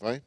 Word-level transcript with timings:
Vai? 0.00 0.22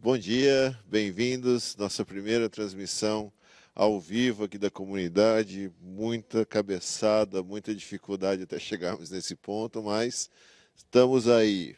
Bom 0.00 0.18
dia, 0.18 0.76
bem-vindos. 0.88 1.76
Nossa 1.76 2.04
primeira 2.04 2.50
transmissão 2.50 3.32
ao 3.72 4.00
vivo 4.00 4.42
aqui 4.42 4.58
da 4.58 4.68
comunidade. 4.68 5.70
Muita 5.80 6.44
cabeçada, 6.44 7.40
muita 7.40 7.72
dificuldade 7.72 8.42
até 8.42 8.58
chegarmos 8.58 9.10
nesse 9.10 9.36
ponto, 9.36 9.80
mas 9.80 10.28
estamos 10.74 11.28
aí. 11.28 11.76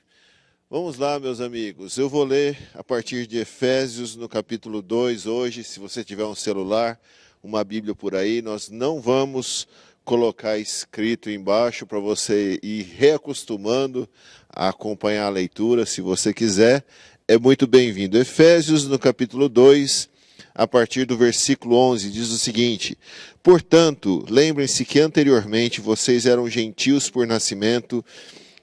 Vamos 0.71 0.97
lá, 0.97 1.21
meus 1.21 1.39
amigos. 1.39 1.99
Eu 1.99 2.09
vou 2.09 2.25
ler 2.25 2.57
a 2.73 2.83
partir 2.83 3.27
de 3.27 3.37
Efésios, 3.37 4.17
no 4.17 4.27
capítulo 4.27 4.81
2, 4.81 5.27
hoje. 5.27 5.63
Se 5.63 5.79
você 5.79 6.03
tiver 6.03 6.25
um 6.25 6.35
celular, 6.35 6.99
uma 7.43 7.63
Bíblia 7.63 7.95
por 7.95 8.15
aí, 8.15 8.41
nós 8.41 8.71
não 8.71 9.03
vamos 9.03 9.69
colocar 10.05 10.59
escrito 10.59 11.31
embaixo 11.31 11.87
para 11.87 11.99
você 11.99 12.59
ir 12.63 12.83
reacostumando 12.97 14.09
a 14.49 14.69
acompanhar 14.69 15.27
a 15.27 15.31
leitura, 15.31 15.87
se 15.87 16.01
você 16.01 16.33
quiser 16.33 16.85
é 17.27 17.39
muito 17.39 17.67
bem-vindo. 17.67 18.19
Efésios, 18.19 18.87
no 18.87 18.99
capítulo 18.99 19.49
2, 19.49 20.11
a 20.55 20.67
partir 20.67 21.07
do 21.07 21.17
versículo 21.17 21.77
11, 21.77 22.11
diz 22.11 22.29
o 22.29 22.39
seguinte: 22.39 22.99
Portanto, 23.43 24.25
lembrem-se 24.29 24.85
que 24.85 25.01
anteriormente 25.01 25.81
vocês 25.81 26.27
eram 26.27 26.49
gentios 26.51 27.09
por 27.09 27.27
nascimento 27.27 28.05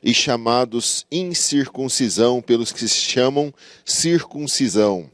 e 0.03 0.13
chamados 0.13 1.07
incircuncisão 1.11 2.41
pelos 2.41 2.71
que 2.71 2.87
se 2.87 2.89
chamam 2.89 3.51
circuncisão 3.83 5.09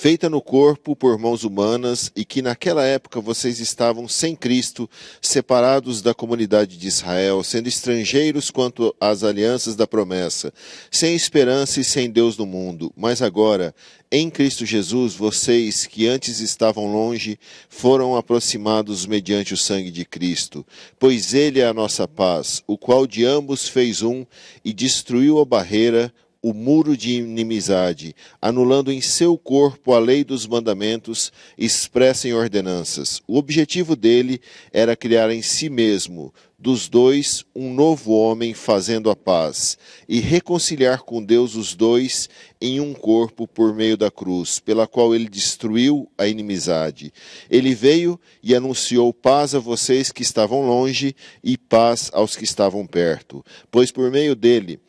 feita 0.00 0.30
no 0.30 0.40
corpo 0.40 0.94
por 0.94 1.18
mãos 1.18 1.42
humanas, 1.42 2.12
e 2.14 2.24
que 2.24 2.40
naquela 2.40 2.84
época 2.84 3.20
vocês 3.20 3.58
estavam 3.58 4.06
sem 4.06 4.36
Cristo, 4.36 4.88
separados 5.20 6.00
da 6.00 6.14
comunidade 6.14 6.76
de 6.76 6.86
Israel, 6.86 7.42
sendo 7.42 7.66
estrangeiros 7.66 8.48
quanto 8.48 8.94
às 9.00 9.24
alianças 9.24 9.74
da 9.74 9.88
promessa, 9.88 10.54
sem 10.88 11.16
esperança 11.16 11.80
e 11.80 11.84
sem 11.84 12.08
Deus 12.08 12.36
no 12.36 12.46
mundo. 12.46 12.92
Mas 12.96 13.20
agora, 13.20 13.74
em 14.08 14.30
Cristo 14.30 14.64
Jesus, 14.64 15.16
vocês 15.16 15.84
que 15.84 16.06
antes 16.06 16.38
estavam 16.38 16.92
longe, 16.92 17.36
foram 17.68 18.14
aproximados 18.14 19.04
mediante 19.04 19.52
o 19.52 19.56
sangue 19.56 19.90
de 19.90 20.04
Cristo, 20.04 20.64
pois 20.96 21.34
Ele 21.34 21.58
é 21.58 21.66
a 21.66 21.74
nossa 21.74 22.06
paz, 22.06 22.62
o 22.68 22.78
qual 22.78 23.04
de 23.04 23.24
ambos 23.24 23.68
fez 23.68 24.00
um 24.02 24.24
e 24.64 24.72
destruiu 24.72 25.40
a 25.40 25.44
barreira, 25.44 26.14
o 26.40 26.52
muro 26.52 26.96
de 26.96 27.14
inimizade, 27.14 28.14
anulando 28.40 28.92
em 28.92 29.00
seu 29.00 29.36
corpo 29.36 29.92
a 29.92 29.98
lei 29.98 30.22
dos 30.22 30.46
mandamentos 30.46 31.32
expressa 31.56 32.28
em 32.28 32.32
ordenanças. 32.32 33.20
O 33.26 33.36
objetivo 33.36 33.96
dele 33.96 34.40
era 34.72 34.94
criar 34.94 35.30
em 35.30 35.42
si 35.42 35.68
mesmo, 35.68 36.32
dos 36.56 36.88
dois, 36.88 37.44
um 37.54 37.72
novo 37.72 38.12
homem 38.12 38.52
fazendo 38.52 39.10
a 39.10 39.16
paz, 39.16 39.78
e 40.08 40.20
reconciliar 40.20 41.02
com 41.02 41.22
Deus 41.22 41.54
os 41.54 41.74
dois 41.74 42.28
em 42.60 42.80
um 42.80 42.94
corpo 42.94 43.46
por 43.46 43.74
meio 43.74 43.96
da 43.96 44.10
cruz, 44.10 44.58
pela 44.58 44.86
qual 44.86 45.14
ele 45.14 45.28
destruiu 45.28 46.10
a 46.16 46.26
inimizade. 46.26 47.12
Ele 47.48 47.74
veio 47.74 48.18
e 48.42 48.54
anunciou 48.54 49.12
paz 49.12 49.54
a 49.54 49.60
vocês 49.60 50.10
que 50.10 50.22
estavam 50.22 50.66
longe 50.66 51.14
e 51.42 51.56
paz 51.56 52.10
aos 52.12 52.34
que 52.34 52.44
estavam 52.44 52.86
perto, 52.86 53.44
pois 53.70 53.92
por 53.92 54.10
meio 54.10 54.34
dele 54.34 54.80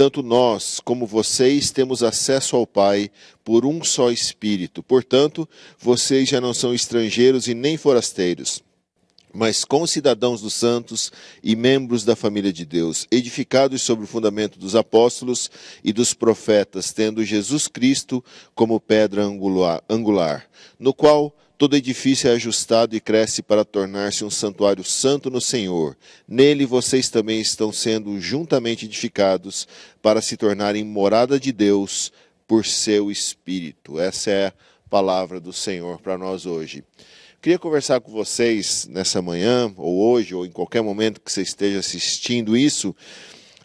tanto 0.00 0.22
nós 0.22 0.80
como 0.80 1.06
vocês 1.06 1.70
temos 1.70 2.02
acesso 2.02 2.56
ao 2.56 2.66
Pai 2.66 3.10
por 3.44 3.66
um 3.66 3.84
só 3.84 4.10
Espírito. 4.10 4.82
Portanto, 4.82 5.46
vocês 5.78 6.26
já 6.26 6.40
não 6.40 6.54
são 6.54 6.72
estrangeiros 6.72 7.48
e 7.48 7.52
nem 7.52 7.76
forasteiros, 7.76 8.62
mas 9.30 9.62
concidadãos 9.62 10.40
dos 10.40 10.54
santos 10.54 11.12
e 11.44 11.54
membros 11.54 12.02
da 12.02 12.16
família 12.16 12.50
de 12.50 12.64
Deus, 12.64 13.06
edificados 13.10 13.82
sobre 13.82 14.06
o 14.06 14.08
fundamento 14.08 14.58
dos 14.58 14.74
apóstolos 14.74 15.50
e 15.84 15.92
dos 15.92 16.14
profetas, 16.14 16.94
tendo 16.94 17.22
Jesus 17.22 17.68
Cristo 17.68 18.24
como 18.54 18.80
pedra 18.80 19.22
angular, 19.22 20.48
no 20.78 20.94
qual 20.94 21.30
Todo 21.60 21.76
edifício 21.76 22.30
é 22.30 22.32
ajustado 22.32 22.96
e 22.96 23.00
cresce 23.00 23.42
para 23.42 23.66
tornar-se 23.66 24.24
um 24.24 24.30
santuário 24.30 24.82
santo 24.82 25.28
no 25.28 25.42
Senhor. 25.42 25.94
Nele 26.26 26.64
vocês 26.64 27.10
também 27.10 27.38
estão 27.38 27.70
sendo 27.70 28.18
juntamente 28.18 28.86
edificados 28.86 29.68
para 30.00 30.22
se 30.22 30.38
tornarem 30.38 30.82
morada 30.82 31.38
de 31.38 31.52
Deus 31.52 32.10
por 32.48 32.64
seu 32.64 33.10
Espírito. 33.10 34.00
Essa 34.00 34.30
é 34.30 34.46
a 34.46 34.52
palavra 34.88 35.38
do 35.38 35.52
Senhor 35.52 36.00
para 36.00 36.16
nós 36.16 36.46
hoje. 36.46 36.82
Queria 37.42 37.58
conversar 37.58 38.00
com 38.00 38.10
vocês 38.10 38.88
nessa 38.88 39.20
manhã, 39.20 39.70
ou 39.76 40.00
hoje, 40.12 40.34
ou 40.34 40.46
em 40.46 40.50
qualquer 40.50 40.80
momento 40.80 41.20
que 41.20 41.30
você 41.30 41.42
esteja 41.42 41.80
assistindo 41.80 42.56
isso, 42.56 42.96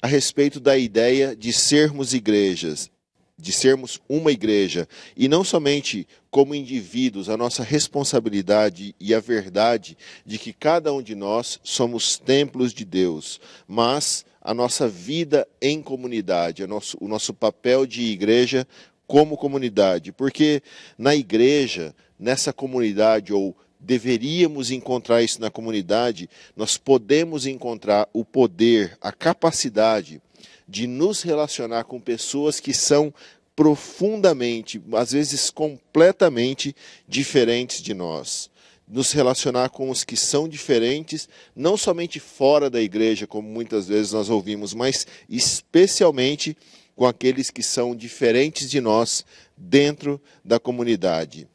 a 0.02 0.08
respeito 0.08 0.60
da 0.60 0.78
ideia 0.78 1.34
de 1.34 1.54
sermos 1.54 2.14
igrejas, 2.14 2.92
de 3.38 3.54
sermos 3.54 4.02
uma 4.08 4.34
igreja 4.34 4.88
e 5.16 5.28
não 5.28 5.46
somente 5.46 6.06
como 6.36 6.54
indivíduos, 6.54 7.30
a 7.30 7.38
nossa 7.38 7.64
responsabilidade 7.64 8.94
e 9.00 9.16
a 9.16 9.22
verdade 9.22 9.98
de 10.26 10.38
que 10.38 10.52
cada 10.52 10.92
um 10.92 11.02
de 11.02 11.16
nós 11.16 11.62
somos 11.64 12.18
templos 12.18 12.74
de 12.74 12.84
Deus, 12.84 13.40
mas 13.66 14.26
a 14.42 14.54
nossa 14.54 14.86
vida 14.86 15.48
em 15.62 15.82
comunidade, 15.82 16.62
o 16.62 16.68
nosso, 16.68 16.98
o 17.00 17.08
nosso 17.08 17.34
papel 17.34 17.86
de 17.86 18.02
igreja 18.02 18.68
como 19.08 19.38
comunidade, 19.38 20.12
porque 20.12 20.62
na 20.98 21.16
igreja, 21.16 21.96
nessa 22.20 22.52
comunidade 22.52 23.32
ou 23.32 23.56
deveríamos 23.80 24.72
encontrar 24.72 25.24
isso 25.24 25.40
na 25.40 25.50
comunidade, 25.50 26.30
nós 26.54 26.76
podemos 26.76 27.46
encontrar 27.46 28.10
o 28.12 28.26
poder, 28.26 28.98
a 29.00 29.14
capacidade 29.14 30.22
de 30.68 30.88
nos 30.88 31.22
relacionar 31.22 31.84
com 31.84 32.00
pessoas 32.00 32.60
que 32.60 32.74
são 32.74 33.14
profundamente, 33.56 34.82
às 34.94 35.12
vezes 35.12 35.50
completamente 35.50 36.76
diferentes 37.08 37.82
de 37.82 37.94
nós. 37.94 38.50
Nos 38.88 39.12
relacionar 39.12 39.70
com 39.70 39.90
os 39.90 40.04
que 40.04 40.16
são 40.16 40.48
diferentes, 40.48 41.28
não 41.56 41.76
somente 41.76 42.20
fora 42.20 42.70
da 42.70 42.82
igreja, 42.82 43.26
como 43.26 43.48
muitas 43.48 43.88
vezes 43.88 44.12
nós 44.12 44.30
ouvimos, 44.30 44.74
mas 44.74 45.08
especialmente 45.28 46.56
com 46.96 47.06
aqueles 47.06 47.50
que 47.50 47.64
são 47.64 47.96
diferentes 47.96 48.70
de 48.70 48.80
nós 48.80 49.26
dentro 49.58 50.22
da 50.44 50.60
comunidade. 50.60 51.48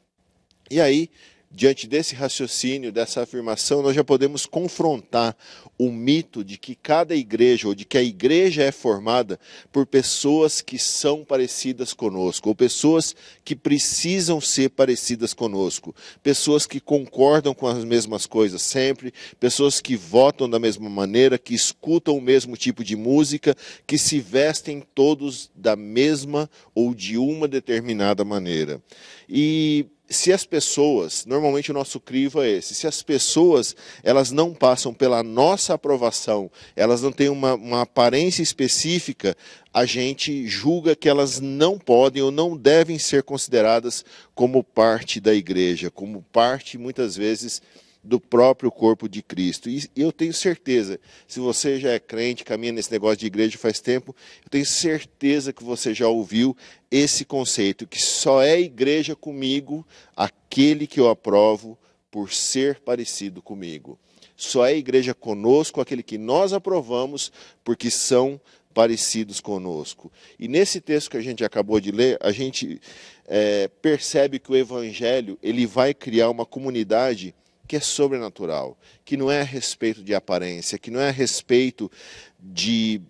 E 0.71 0.81
aí, 0.81 1.11
diante 1.53 1.89
desse 1.89 2.15
raciocínio, 2.15 2.93
dessa 2.93 3.23
afirmação, 3.23 3.83
nós 3.83 3.97
já 3.97 4.05
podemos 4.05 4.47
confrontar 4.47 5.37
o 5.77 5.91
mito 5.91 6.45
de 6.45 6.57
que 6.57 6.77
cada 6.77 7.17
igreja, 7.17 7.67
ou 7.67 7.75
de 7.75 7.85
que 7.85 7.99
a 7.99 8.03
igreja 8.03 8.63
é 8.63 8.71
formada 8.71 9.41
por 9.73 9.85
pessoas 9.85 10.61
que 10.61 10.79
são 10.79 11.25
parecidas 11.25 11.93
conosco, 11.93 12.51
ou 12.51 12.55
pessoas 12.55 13.17
que 13.45 13.57
precisam 13.57 14.41
ser 14.41 14.71
parecidas 14.71 15.35
conosco, 15.35 15.95
pessoas 16.23 16.67
que 16.67 16.79
concordam 16.79 17.53
com 17.53 17.67
as 17.67 17.83
mesmas 17.85 18.27
coisas 18.27 18.63
sempre, 18.63 19.13
pessoas 19.41 19.81
que 19.81 19.97
votam 19.97 20.49
da 20.49 20.59
mesma 20.59 20.89
maneira, 20.89 21.37
que 21.37 21.55
escutam 21.55 22.17
o 22.17 22.23
mesmo 22.23 22.57
tipo 22.57 22.85
de 22.85 22.95
música, 22.95 23.57
que 23.87 23.99
se 23.99 24.21
vestem 24.21 24.85
todos 24.95 25.51
da 25.55 25.75
mesma 25.75 26.49
ou 26.75 26.95
de 26.95 27.19
uma 27.19 27.49
determinada 27.49 28.25
maneira. 28.25 28.81
E 29.29 29.87
se 30.11 30.33
as 30.33 30.45
pessoas, 30.45 31.25
normalmente 31.25 31.71
o 31.71 31.75
nosso 31.75 32.01
crivo 32.01 32.43
é 32.43 32.51
esse, 32.51 32.75
se 32.75 32.87
as 32.89 33.01
pessoas 33.01 33.77
elas 34.03 34.33
não 34.33 34.53
passam 34.53 34.93
pela 34.93 35.23
nossa 35.23 35.75
aprovação, 35.75 36.51
elas 36.75 37.01
não 37.01 37.13
têm 37.13 37.29
uma, 37.29 37.55
uma 37.55 37.83
aparência 37.83 38.43
específica, 38.43 39.37
a 39.73 39.85
gente 39.85 40.49
julga 40.49 40.97
que 40.97 41.09
elas 41.09 41.39
não 41.39 41.79
podem 41.79 42.23
ou 42.23 42.33
não 42.33 42.57
devem 42.57 42.99
ser 42.99 43.23
consideradas 43.23 44.05
como 44.35 44.65
parte 44.65 45.21
da 45.21 45.33
igreja, 45.33 45.93
como 45.93 46.23
parte, 46.33 46.77
muitas 46.77 47.17
vezes, 47.17 47.63
do 48.03 48.19
próprio 48.19 48.71
corpo 48.71 49.09
de 49.09 49.23
Cristo. 49.23 49.69
E 49.69 49.91
eu 49.95 50.11
tenho 50.11 50.33
certeza, 50.33 50.99
se 51.29 51.39
você 51.39 51.79
já 51.79 51.91
é 51.91 51.99
crente, 51.99 52.45
caminha 52.45 52.73
nesse 52.73 52.91
negócio 52.91 53.19
de 53.19 53.27
igreja 53.27 53.59
faz 53.59 53.81
tempo, 53.81 54.15
eu 54.43 54.51
tenho 54.51 54.67
certeza 54.67 55.53
que 55.53 55.63
você 55.63 55.93
já 55.93 56.09
ouviu 56.09 56.57
esse 56.91 57.25
conceito, 57.25 57.87
que 57.87 58.01
só 58.01 58.43
é 58.43 58.61
igreja 58.61 59.15
comigo 59.15 59.87
aquele 60.17 60.87
que 60.87 60.99
eu 60.99 61.09
aprovo 61.09 61.79
por 62.11 62.33
ser 62.33 62.81
parecido 62.81 63.43
comigo. 63.43 63.99
Só 64.37 64.67
é 64.67 64.75
igreja 64.75 65.15
conosco 65.15 65.81
aquele 65.81 66.03
que 66.03 66.17
nós 66.17 66.53
aprovamos 66.53 67.31
porque 67.63 67.91
são 67.91 68.41
parecidos 68.73 69.41
conosco. 69.41 70.11
E 70.39 70.49
nesse 70.49 70.81
texto 70.81 71.11
que 71.11 71.17
a 71.17 71.23
gente 71.23 71.45
acabou 71.45 71.81
de 71.81 71.91
ler, 71.91 72.17
a 72.21 72.33
gente 72.33 72.81
é, 73.27 73.69
percebe 73.69 74.39
que 74.39 74.51
o 74.51 74.57
Evangelho 74.57 75.39
ele 75.43 75.67
vai 75.67 75.93
criar 75.93 76.31
uma 76.31 76.47
comunidade 76.47 77.35
que 77.71 77.77
é 77.77 77.81
sobrenatural, 77.81 78.77
que 79.05 79.17
não 79.17 79.31
é 79.31 79.43
a 79.43 79.45
respeito 79.45 80.03
de 80.03 80.13
aparência, 80.13 80.77
que 80.77 80.91
não 80.91 80.99
é 80.99 81.11
a 81.11 81.13
respeito 81.13 81.89
de 82.37 83.01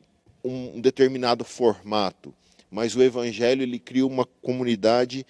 um 0.45 0.83
determinado 0.83 1.47
formato, 1.47 2.35
mas 2.71 2.95
o 2.95 3.03
evangelho 3.03 3.63
ele 3.63 3.79
cria 3.79 4.07
uma 4.07 4.27
comunidade 4.43 5.25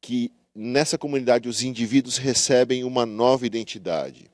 que 0.00 0.32
nessa 0.52 0.98
comunidade 0.98 1.48
os 1.48 1.62
indivíduos 1.62 2.16
recebem 2.16 2.82
uma 2.82 3.06
nova 3.06 3.46
identidade. 3.46 4.28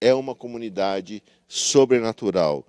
É 0.00 0.14
uma 0.14 0.36
comunidade 0.36 1.20
sobrenatural. 1.48 2.64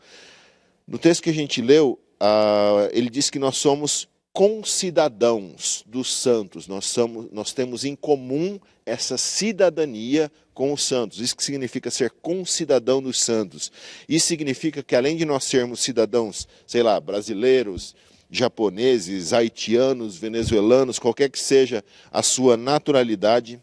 No 0.88 0.98
texto 0.98 1.22
que 1.22 1.30
a 1.30 1.34
gente 1.34 1.62
leu, 1.62 2.00
uh, 2.20 2.90
ele 2.92 3.12
diz 3.12 3.30
que 3.30 3.38
nós 3.38 3.58
somos 3.58 4.10
concidadãos 4.34 5.84
dos 5.86 6.14
santos. 6.14 6.68
Nós, 6.68 6.86
somos, 6.86 7.28
nós 7.32 7.54
temos 7.54 7.84
em 7.84 7.96
comum 7.96 8.60
essa 8.86 9.18
cidadania 9.18 10.32
com 10.54 10.74
os 10.74 10.84
santos. 10.84 11.20
Isso 11.20 11.36
que 11.36 11.44
significa 11.44 11.92
ser 11.92 12.12
concidadão 12.22 13.02
dos 13.02 13.20
santos. 13.20 13.72
Isso 14.08 14.28
significa 14.28 14.82
que 14.82 14.96
além 14.96 15.16
de 15.18 15.26
nós 15.26 15.44
sermos 15.44 15.82
cidadãos, 15.82 16.48
sei 16.66 16.82
lá, 16.84 17.00
brasileiros, 17.00 17.96
japoneses, 18.30 19.34
haitianos, 19.34 20.18
venezuelanos, 20.18 21.00
qualquer 21.00 21.30
que 21.30 21.40
seja 21.40 21.84
a 22.12 22.24
sua 22.24 22.56
naturalidade, 22.56 23.62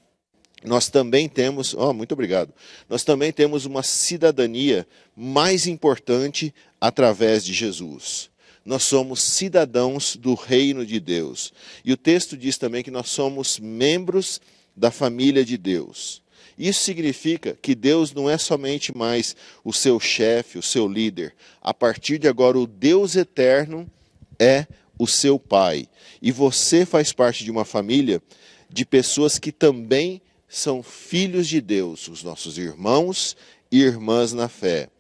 nós 0.65 0.89
também 0.89 1.29
temos, 1.29 1.73
oh, 1.73 1.95
muito 1.95 2.13
obrigado. 2.13 2.53
Nós 2.89 3.05
também 3.05 3.33
temos 3.33 3.65
uma 3.65 3.83
cidadania 3.83 4.87
mais 5.17 5.67
importante 5.67 6.53
através 6.81 7.45
de 7.45 7.55
Jesus 7.55 8.31
nós 8.69 8.83
somos 8.83 9.23
cidadãos 9.23 10.15
do 10.15 10.35
reino 10.35 10.85
de 10.85 11.01
Deus. 11.01 11.55
E 11.83 11.91
o 11.91 11.97
texto 11.97 12.37
diz 12.37 12.59
também 12.59 12.83
que 12.83 12.91
nós 12.91 13.09
somos 13.09 13.59
membros 13.59 14.43
da 14.77 14.91
família 14.91 15.43
de 15.43 15.57
Deus. 15.57 16.21
Isso 16.59 16.81
significa 16.81 17.57
que 17.63 17.75
Deus 17.75 18.13
não 18.13 18.29
é 18.29 18.37
somente 18.37 18.95
mais 18.95 19.35
o 19.65 19.73
seu 19.73 19.99
chefe, 19.99 20.59
o 20.59 20.63
seu 20.63 20.87
líder. 20.87 21.35
A 21.63 21.73
partir 21.73 22.19
de 22.19 22.29
agora, 22.29 22.59
o 22.59 22.67
Deus 22.67 23.17
eterno 23.17 23.91
é 24.39 24.67
o 24.99 25.07
seu 25.07 25.39
pai. 25.39 25.89
E 26.21 26.31
você 26.31 26.85
faz 26.85 27.11
parte 27.11 27.45
de 27.45 27.51
uma 27.51 27.65
família 27.65 28.21
de 28.69 28.85
pessoas 28.85 29.39
que 29.39 29.51
também 29.51 30.21
são 30.47 30.83
filhos 30.83 31.49
de 31.49 31.63
Deus, 31.63 32.07
os 32.07 32.23
nossos 32.23 32.59
irmãos 32.59 33.35
e 33.73 33.81
irmãs 33.81 34.35
na 34.35 34.47
fé. 34.47 34.91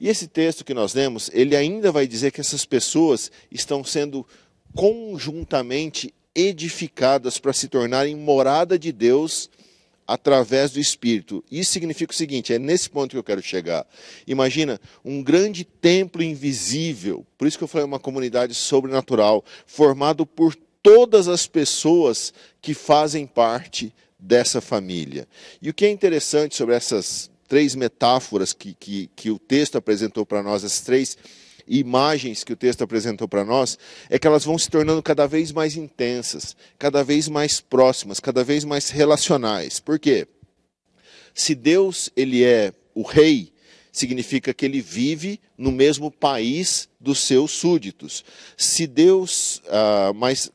E 0.00 0.08
esse 0.08 0.26
texto 0.26 0.64
que 0.64 0.74
nós 0.74 0.94
lemos, 0.94 1.30
ele 1.32 1.56
ainda 1.56 1.92
vai 1.92 2.06
dizer 2.06 2.30
que 2.32 2.40
essas 2.40 2.64
pessoas 2.64 3.30
estão 3.50 3.84
sendo 3.84 4.26
conjuntamente 4.74 6.12
edificadas 6.34 7.38
para 7.38 7.52
se 7.52 7.68
tornarem 7.68 8.16
morada 8.16 8.78
de 8.78 8.90
Deus 8.90 9.48
através 10.06 10.72
do 10.72 10.80
Espírito. 10.80 11.44
Isso 11.50 11.72
significa 11.72 12.12
o 12.12 12.16
seguinte: 12.16 12.52
é 12.52 12.58
nesse 12.58 12.90
ponto 12.90 13.10
que 13.10 13.16
eu 13.16 13.24
quero 13.24 13.42
chegar. 13.42 13.86
Imagina 14.26 14.80
um 15.04 15.22
grande 15.22 15.64
templo 15.64 16.22
invisível, 16.22 17.24
por 17.38 17.46
isso 17.46 17.56
que 17.56 17.64
eu 17.64 17.68
falei 17.68 17.86
uma 17.86 18.00
comunidade 18.00 18.54
sobrenatural, 18.54 19.44
formado 19.66 20.26
por 20.26 20.54
todas 20.82 21.28
as 21.28 21.46
pessoas 21.46 22.34
que 22.60 22.74
fazem 22.74 23.26
parte 23.26 23.92
dessa 24.18 24.60
família. 24.60 25.26
E 25.60 25.70
o 25.70 25.74
que 25.74 25.86
é 25.86 25.90
interessante 25.90 26.56
sobre 26.56 26.74
essas 26.74 27.30
três 27.54 27.76
metáforas 27.76 28.52
que, 28.52 28.74
que, 28.74 29.08
que 29.14 29.30
o 29.30 29.38
texto 29.38 29.78
apresentou 29.78 30.26
para 30.26 30.42
nós, 30.42 30.64
as 30.64 30.80
três 30.80 31.16
imagens 31.68 32.42
que 32.42 32.52
o 32.52 32.56
texto 32.56 32.82
apresentou 32.82 33.28
para 33.28 33.44
nós, 33.44 33.78
é 34.10 34.18
que 34.18 34.26
elas 34.26 34.44
vão 34.44 34.58
se 34.58 34.68
tornando 34.68 35.00
cada 35.00 35.24
vez 35.28 35.52
mais 35.52 35.76
intensas, 35.76 36.56
cada 36.76 37.04
vez 37.04 37.28
mais 37.28 37.60
próximas, 37.60 38.18
cada 38.18 38.42
vez 38.42 38.64
mais 38.64 38.90
relacionais. 38.90 39.78
Por 39.78 40.00
quê? 40.00 40.26
Se 41.32 41.54
Deus 41.54 42.10
ele 42.16 42.42
é 42.42 42.72
o 42.92 43.02
rei, 43.02 43.52
significa 43.92 44.52
que 44.52 44.64
ele 44.64 44.80
vive 44.80 45.38
no 45.56 45.70
mesmo 45.70 46.10
país 46.10 46.88
dos 46.98 47.20
seus 47.20 47.52
súditos. 47.52 48.24
Se 48.56 48.84
Deus, 48.84 49.62
ah, 49.68 50.10
mas 50.12 50.50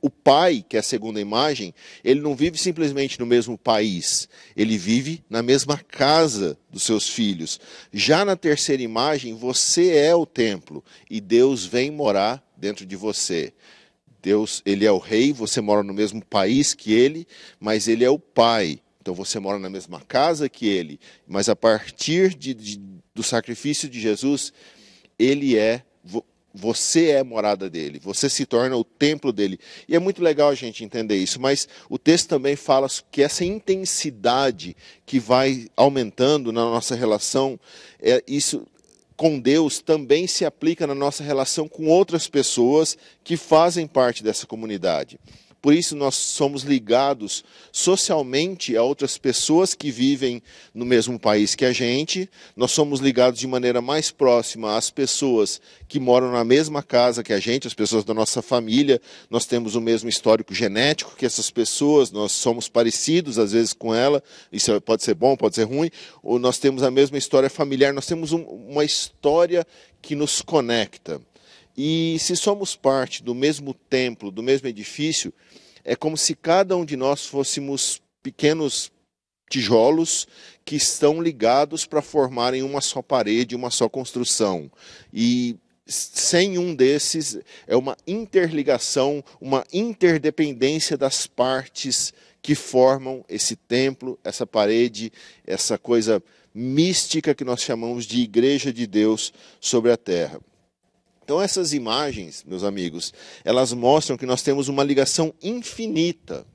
o 0.00 0.08
pai, 0.08 0.64
que 0.66 0.76
é 0.76 0.80
a 0.80 0.82
segunda 0.82 1.20
imagem, 1.20 1.74
ele 2.04 2.20
não 2.20 2.34
vive 2.34 2.58
simplesmente 2.58 3.18
no 3.18 3.26
mesmo 3.26 3.58
país, 3.58 4.28
ele 4.56 4.78
vive 4.78 5.24
na 5.28 5.42
mesma 5.42 5.78
casa 5.78 6.58
dos 6.70 6.82
seus 6.82 7.08
filhos. 7.08 7.60
Já 7.92 8.24
na 8.24 8.36
terceira 8.36 8.82
imagem, 8.82 9.34
você 9.34 9.96
é 9.96 10.14
o 10.14 10.26
templo 10.26 10.84
e 11.10 11.20
Deus 11.20 11.64
vem 11.64 11.90
morar 11.90 12.42
dentro 12.56 12.86
de 12.86 12.96
você. 12.96 13.52
Deus, 14.22 14.62
ele 14.66 14.84
é 14.84 14.92
o 14.92 14.98
rei, 14.98 15.32
você 15.32 15.60
mora 15.60 15.82
no 15.82 15.94
mesmo 15.94 16.24
país 16.24 16.74
que 16.74 16.92
ele, 16.92 17.26
mas 17.60 17.88
ele 17.88 18.04
é 18.04 18.10
o 18.10 18.18
pai. 18.18 18.80
Então 19.00 19.14
você 19.14 19.38
mora 19.38 19.58
na 19.58 19.70
mesma 19.70 20.00
casa 20.00 20.48
que 20.48 20.66
ele, 20.66 21.00
mas 21.26 21.48
a 21.48 21.56
partir 21.56 22.34
de, 22.34 22.52
de, 22.52 22.80
do 23.14 23.22
sacrifício 23.22 23.88
de 23.88 24.00
Jesus, 24.00 24.52
ele 25.18 25.56
é 25.56 25.82
você 26.58 27.10
é 27.10 27.22
morada 27.22 27.70
dele, 27.70 28.00
você 28.02 28.28
se 28.28 28.44
torna 28.44 28.76
o 28.76 28.82
templo 28.82 29.32
dele. 29.32 29.60
E 29.88 29.94
é 29.94 29.98
muito 29.98 30.20
legal 30.20 30.48
a 30.48 30.54
gente 30.54 30.84
entender 30.84 31.16
isso, 31.16 31.40
mas 31.40 31.68
o 31.88 31.96
texto 31.96 32.28
também 32.28 32.56
fala 32.56 32.88
que 33.12 33.22
essa 33.22 33.44
intensidade 33.44 34.76
que 35.06 35.20
vai 35.20 35.68
aumentando 35.76 36.52
na 36.52 36.62
nossa 36.62 36.96
relação, 36.96 37.60
é, 38.00 38.22
isso 38.26 38.66
com 39.16 39.38
Deus 39.38 39.80
também 39.80 40.26
se 40.26 40.44
aplica 40.44 40.86
na 40.86 40.94
nossa 40.94 41.22
relação 41.22 41.68
com 41.68 41.86
outras 41.86 42.28
pessoas 42.28 42.98
que 43.22 43.36
fazem 43.36 43.86
parte 43.86 44.22
dessa 44.22 44.46
comunidade. 44.46 45.18
Por 45.60 45.74
isso, 45.74 45.96
nós 45.96 46.14
somos 46.14 46.62
ligados 46.62 47.44
socialmente 47.72 48.76
a 48.76 48.82
outras 48.82 49.18
pessoas 49.18 49.74
que 49.74 49.90
vivem 49.90 50.40
no 50.72 50.84
mesmo 50.84 51.18
país 51.18 51.56
que 51.56 51.64
a 51.64 51.72
gente, 51.72 52.30
nós 52.56 52.70
somos 52.70 53.00
ligados 53.00 53.40
de 53.40 53.46
maneira 53.46 53.80
mais 53.80 54.10
próxima 54.10 54.76
às 54.76 54.88
pessoas 54.88 55.60
que 55.88 55.98
moram 55.98 56.30
na 56.30 56.44
mesma 56.44 56.82
casa 56.82 57.24
que 57.24 57.32
a 57.32 57.40
gente, 57.40 57.66
as 57.66 57.74
pessoas 57.74 58.04
da 58.04 58.14
nossa 58.14 58.40
família, 58.40 59.00
nós 59.28 59.46
temos 59.46 59.74
o 59.74 59.80
mesmo 59.80 60.08
histórico 60.08 60.54
genético 60.54 61.16
que 61.16 61.26
essas 61.26 61.50
pessoas, 61.50 62.12
nós 62.12 62.30
somos 62.30 62.68
parecidos 62.68 63.38
às 63.38 63.52
vezes 63.52 63.72
com 63.72 63.92
ela, 63.92 64.22
isso 64.52 64.80
pode 64.82 65.02
ser 65.02 65.14
bom, 65.14 65.36
pode 65.36 65.56
ser 65.56 65.64
ruim, 65.64 65.90
ou 66.22 66.38
nós 66.38 66.58
temos 66.58 66.84
a 66.84 66.90
mesma 66.90 67.18
história 67.18 67.50
familiar, 67.50 67.92
nós 67.92 68.06
temos 68.06 68.32
um, 68.32 68.42
uma 68.42 68.84
história 68.84 69.66
que 70.00 70.14
nos 70.14 70.40
conecta. 70.40 71.20
E 71.80 72.16
se 72.18 72.34
somos 72.34 72.74
parte 72.74 73.22
do 73.22 73.32
mesmo 73.32 73.72
templo, 73.72 74.32
do 74.32 74.42
mesmo 74.42 74.66
edifício, 74.66 75.32
é 75.84 75.94
como 75.94 76.16
se 76.16 76.34
cada 76.34 76.76
um 76.76 76.84
de 76.84 76.96
nós 76.96 77.24
fôssemos 77.24 78.02
pequenos 78.20 78.90
tijolos 79.48 80.26
que 80.64 80.74
estão 80.74 81.22
ligados 81.22 81.86
para 81.86 82.02
formarem 82.02 82.64
uma 82.64 82.80
só 82.80 83.00
parede, 83.00 83.54
uma 83.54 83.70
só 83.70 83.88
construção. 83.88 84.68
E 85.14 85.56
sem 85.86 86.58
um 86.58 86.74
desses 86.74 87.38
é 87.64 87.76
uma 87.76 87.96
interligação, 88.08 89.22
uma 89.40 89.64
interdependência 89.72 90.98
das 90.98 91.28
partes 91.28 92.12
que 92.42 92.56
formam 92.56 93.24
esse 93.28 93.54
templo, 93.54 94.18
essa 94.24 94.44
parede, 94.44 95.12
essa 95.46 95.78
coisa 95.78 96.20
mística 96.52 97.36
que 97.36 97.44
nós 97.44 97.60
chamamos 97.60 98.04
de 98.04 98.20
igreja 98.20 98.72
de 98.72 98.84
Deus 98.84 99.32
sobre 99.60 99.92
a 99.92 99.96
terra. 99.96 100.40
Então, 101.28 101.42
essas 101.42 101.74
imagens, 101.74 102.42
meus 102.48 102.64
amigos, 102.64 103.12
elas 103.44 103.74
mostram 103.74 104.16
que 104.16 104.24
nós 104.24 104.40
temos 104.40 104.66
uma 104.66 104.82
ligação 104.82 105.34
infinita, 105.42 106.46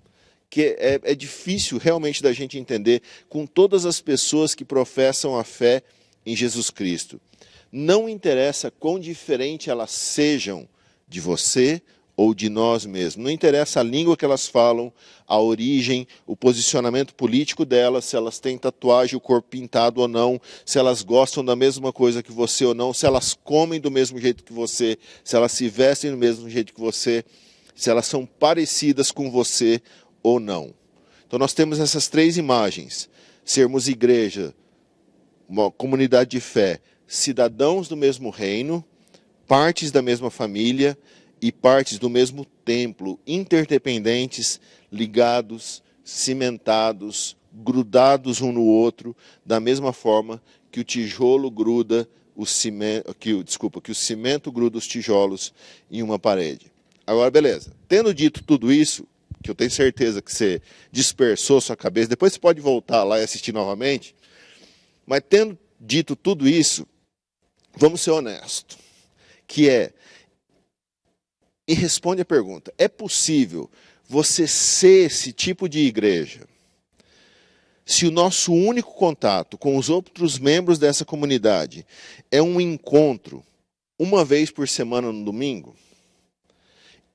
que 0.49 0.75
é, 0.79 0.99
é 1.03 1.13
difícil 1.13 1.77
realmente 1.77 2.23
da 2.23 2.33
gente 2.33 2.57
entender 2.57 3.03
com 3.29 3.45
todas 3.45 3.85
as 3.85 4.01
pessoas 4.01 4.55
que 4.55 4.65
professam 4.65 5.37
a 5.37 5.43
fé 5.43 5.83
em 6.25 6.35
Jesus 6.35 6.71
Cristo. 6.71 7.21
Não 7.71 8.09
interessa 8.09 8.71
quão 8.71 8.99
diferente 8.99 9.69
elas 9.69 9.91
sejam 9.91 10.67
de 11.07 11.21
você 11.21 11.79
ou 12.15 12.33
de 12.33 12.49
nós 12.49 12.85
mesmos. 12.85 13.23
Não 13.23 13.31
interessa 13.31 13.79
a 13.79 13.83
língua 13.83 14.15
que 14.15 14.23
elas 14.23 14.47
falam, 14.47 14.93
a 15.27 15.39
origem, 15.39 16.07
o 16.25 16.35
posicionamento 16.35 17.15
político 17.15 17.65
delas, 17.65 18.05
se 18.05 18.15
elas 18.15 18.39
têm 18.39 18.57
tatuagem, 18.57 19.17
o 19.17 19.21
corpo 19.21 19.49
pintado 19.49 20.01
ou 20.01 20.07
não, 20.07 20.39
se 20.65 20.77
elas 20.77 21.01
gostam 21.01 21.43
da 21.43 21.55
mesma 21.55 21.91
coisa 21.91 22.21
que 22.21 22.31
você 22.31 22.65
ou 22.65 22.73
não, 22.73 22.93
se 22.93 23.05
elas 23.05 23.33
comem 23.33 23.79
do 23.79 23.89
mesmo 23.89 24.19
jeito 24.19 24.43
que 24.43 24.53
você, 24.53 24.97
se 25.23 25.35
elas 25.35 25.51
se 25.51 25.67
vestem 25.67 26.11
do 26.11 26.17
mesmo 26.17 26.49
jeito 26.49 26.73
que 26.73 26.79
você, 26.79 27.25
se 27.75 27.89
elas 27.89 28.05
são 28.05 28.25
parecidas 28.25 29.11
com 29.11 29.31
você 29.31 29.81
ou 30.21 30.39
não. 30.39 30.73
Então 31.25 31.39
nós 31.39 31.53
temos 31.53 31.79
essas 31.79 32.07
três 32.07 32.37
imagens: 32.37 33.09
sermos 33.43 33.87
igreja, 33.87 34.53
uma 35.49 35.71
comunidade 35.71 36.29
de 36.29 36.39
fé, 36.39 36.79
cidadãos 37.07 37.87
do 37.87 37.97
mesmo 37.97 38.29
reino, 38.29 38.85
partes 39.47 39.91
da 39.91 40.01
mesma 40.01 40.29
família 40.29 40.97
e 41.43 41.51
partes 41.51 41.99
do 41.99 42.09
mesmo 42.09 42.45
templo, 42.63 43.19
interdependentes, 43.27 44.61
ligados, 44.89 45.83
cimentados, 46.01 47.35
grudados 47.51 48.39
um 48.39 48.53
no 48.53 48.63
outro, 48.63 49.13
da 49.45 49.59
mesma 49.59 49.91
forma 49.91 50.41
que 50.71 50.79
o 50.79 50.85
tijolo 50.85 51.51
gruda 51.51 52.07
o 52.33 52.45
cimento, 52.45 53.13
que 53.15 53.33
o, 53.33 53.43
desculpa, 53.43 53.81
que 53.81 53.91
o 53.91 53.95
cimento 53.95 54.53
gruda 54.53 54.77
os 54.77 54.87
tijolos 54.87 55.53
em 55.91 56.01
uma 56.01 56.17
parede. 56.17 56.71
Agora, 57.05 57.29
beleza. 57.29 57.73
Tendo 57.89 58.13
dito 58.13 58.41
tudo 58.41 58.71
isso, 58.71 59.05
que 59.43 59.51
eu 59.51 59.55
tenho 59.55 59.69
certeza 59.69 60.21
que 60.21 60.31
você 60.31 60.61
dispersou 60.93 61.59
sua 61.59 61.75
cabeça, 61.75 62.07
depois 62.07 62.31
você 62.31 62.39
pode 62.39 62.61
voltar 62.61 63.03
lá 63.03 63.19
e 63.19 63.23
assistir 63.23 63.51
novamente, 63.51 64.15
mas 65.05 65.21
tendo 65.27 65.59
dito 65.77 66.15
tudo 66.15 66.47
isso, 66.47 66.87
vamos 67.75 67.99
ser 67.99 68.11
honestos, 68.11 68.77
que 69.45 69.69
é 69.69 69.91
e 71.67 71.73
responde 71.73 72.21
a 72.21 72.25
pergunta: 72.25 72.73
é 72.77 72.87
possível 72.87 73.69
você 74.07 74.47
ser 74.47 75.07
esse 75.07 75.31
tipo 75.31 75.67
de 75.67 75.79
igreja 75.79 76.47
se 77.85 78.05
o 78.05 78.11
nosso 78.11 78.53
único 78.53 78.93
contato 78.93 79.57
com 79.57 79.77
os 79.77 79.89
outros 79.89 80.39
membros 80.39 80.79
dessa 80.79 81.03
comunidade 81.03 81.85
é 82.31 82.41
um 82.41 82.59
encontro 82.59 83.43
uma 83.99 84.23
vez 84.23 84.49
por 84.49 84.67
semana 84.67 85.11
no 85.11 85.23
domingo? 85.23 85.75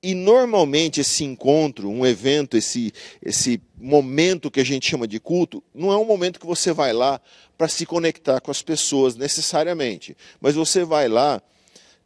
E 0.00 0.14
normalmente 0.14 1.00
esse 1.00 1.25
encontro, 1.25 1.90
um 1.90 2.07
evento, 2.07 2.57
esse, 2.57 2.93
esse 3.21 3.61
momento 3.76 4.50
que 4.50 4.61
a 4.61 4.64
gente 4.64 4.88
chama 4.88 5.09
de 5.09 5.19
culto, 5.19 5.62
não 5.75 5.90
é 5.90 5.97
um 5.97 6.05
momento 6.05 6.38
que 6.38 6.47
você 6.47 6.73
vai 6.73 6.93
lá 6.93 7.21
para 7.57 7.67
se 7.67 7.85
conectar 7.85 8.40
com 8.40 8.50
as 8.50 8.62
pessoas 8.62 9.17
necessariamente, 9.17 10.17
mas 10.40 10.55
você 10.55 10.85
vai 10.85 11.09
lá, 11.09 11.43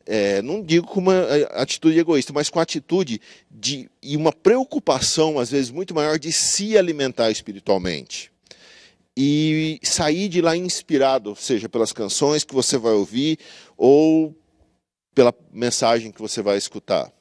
é, 0.07 0.43
não 0.43 0.63
digo 0.63 0.87
com 0.87 1.01
uma 1.01 1.15
é, 1.15 1.49
atitude 1.61 1.99
egoísta, 1.99 2.33
mas 2.33 2.51
com 2.51 2.59
a 2.59 2.63
atitude 2.63 3.21
de 3.51 3.89
e 4.03 4.17
uma 4.17 4.33
preocupação 4.33 5.39
às 5.39 5.51
vezes 5.51 5.71
muito 5.71 5.95
maior 5.95 6.19
de 6.19 6.33
se 6.33 6.77
alimentar 6.77 7.31
espiritualmente 7.31 8.33
e 9.17 9.79
sair 9.83 10.29
de 10.29 10.41
lá 10.41 10.57
inspirado, 10.57 11.37
seja 11.37 11.69
pelas 11.69 11.93
canções 11.93 12.45
que 12.45 12.55
você 12.55 12.79
vai 12.79 12.93
ouvir 12.93 13.39
ou 13.77 14.35
pela 15.15 15.35
mensagem 15.53 16.11
que 16.11 16.21
você 16.21 16.41
vai 16.41 16.57
escutar. 16.57 17.13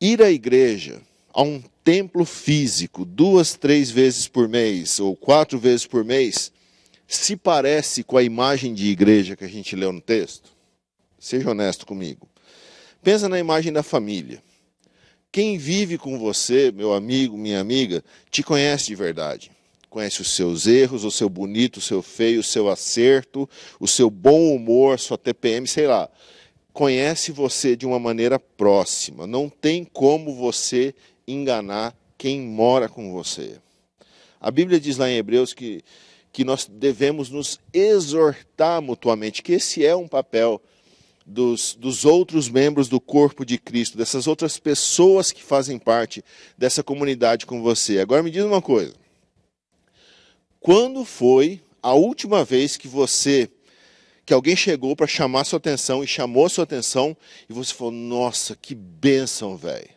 Ir 0.00 0.22
à 0.22 0.30
igreja, 0.30 1.02
a 1.34 1.42
um 1.42 1.62
templo 1.84 2.24
físico, 2.24 3.04
duas, 3.04 3.54
três 3.54 3.90
vezes 3.90 4.28
por 4.28 4.48
mês 4.48 5.00
ou 5.00 5.16
quatro 5.16 5.58
vezes 5.58 5.86
por 5.86 6.04
mês, 6.04 6.52
se 7.06 7.36
parece 7.36 8.04
com 8.04 8.16
a 8.16 8.22
imagem 8.22 8.72
de 8.72 8.86
igreja 8.86 9.34
que 9.34 9.44
a 9.44 9.48
gente 9.48 9.74
leu 9.74 9.92
no 9.92 10.00
texto? 10.00 10.59
Seja 11.20 11.50
honesto 11.50 11.86
comigo. 11.86 12.28
Pensa 13.02 13.28
na 13.28 13.38
imagem 13.38 13.72
da 13.72 13.82
família. 13.84 14.42
Quem 15.30 15.56
vive 15.56 15.96
com 15.96 16.18
você, 16.18 16.72
meu 16.72 16.92
amigo, 16.92 17.38
minha 17.38 17.60
amiga, 17.60 18.02
te 18.28 18.42
conhece 18.42 18.86
de 18.86 18.96
verdade. 18.96 19.52
Conhece 19.88 20.20
os 20.22 20.30
seus 20.30 20.66
erros, 20.66 21.04
o 21.04 21.10
seu 21.10 21.28
bonito, 21.28 21.76
o 21.76 21.80
seu 21.80 22.02
feio, 22.02 22.40
o 22.40 22.44
seu 22.44 22.68
acerto, 22.68 23.48
o 23.78 23.86
seu 23.86 24.10
bom 24.10 24.52
humor, 24.54 24.98
sua 24.98 25.16
TPM, 25.16 25.68
sei 25.68 25.86
lá 25.86 26.10
conhece 26.72 27.32
você 27.32 27.76
de 27.76 27.86
uma 27.86 27.98
maneira 27.98 28.38
próxima. 28.38 29.26
Não 29.26 29.48
tem 29.48 29.84
como 29.84 30.34
você 30.34 30.94
enganar 31.26 31.94
quem 32.16 32.40
mora 32.40 32.88
com 32.88 33.12
você. 33.12 33.58
A 34.40 34.50
Bíblia 34.50 34.80
diz 34.80 34.96
lá 34.96 35.08
em 35.08 35.16
Hebreus 35.16 35.52
que, 35.52 35.82
que 36.32 36.44
nós 36.44 36.66
devemos 36.66 37.28
nos 37.30 37.60
exortar 37.72 38.80
mutuamente, 38.80 39.42
que 39.42 39.52
esse 39.52 39.84
é 39.84 39.94
um 39.94 40.08
papel 40.08 40.60
dos, 41.30 41.74
dos 41.74 42.04
outros 42.04 42.48
membros 42.48 42.88
do 42.88 43.00
corpo 43.00 43.44
de 43.44 43.56
Cristo, 43.56 43.96
dessas 43.96 44.26
outras 44.26 44.58
pessoas 44.58 45.30
que 45.30 45.42
fazem 45.42 45.78
parte 45.78 46.24
dessa 46.58 46.82
comunidade 46.82 47.46
com 47.46 47.62
você. 47.62 48.00
Agora 48.00 48.22
me 48.22 48.30
diz 48.30 48.44
uma 48.44 48.60
coisa. 48.60 48.94
Quando 50.58 51.04
foi 51.04 51.60
a 51.82 51.94
última 51.94 52.44
vez 52.44 52.76
que 52.76 52.88
você 52.88 53.48
que 54.26 54.34
alguém 54.34 54.54
chegou 54.54 54.94
para 54.94 55.06
chamar 55.06 55.44
sua 55.44 55.56
atenção 55.56 56.04
e 56.04 56.06
chamou 56.06 56.48
sua 56.48 56.64
atenção 56.64 57.16
e 57.48 57.52
você 57.52 57.72
falou: 57.72 57.92
Nossa, 57.92 58.54
que 58.54 58.74
bênção, 58.74 59.56
velho. 59.56 59.88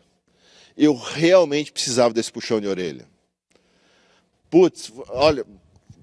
Eu 0.75 0.95
realmente 0.95 1.71
precisava 1.71 2.13
desse 2.13 2.31
puxão 2.31 2.59
de 2.59 2.67
orelha. 2.67 3.07
Putz, 4.49 4.91
olha, 5.09 5.45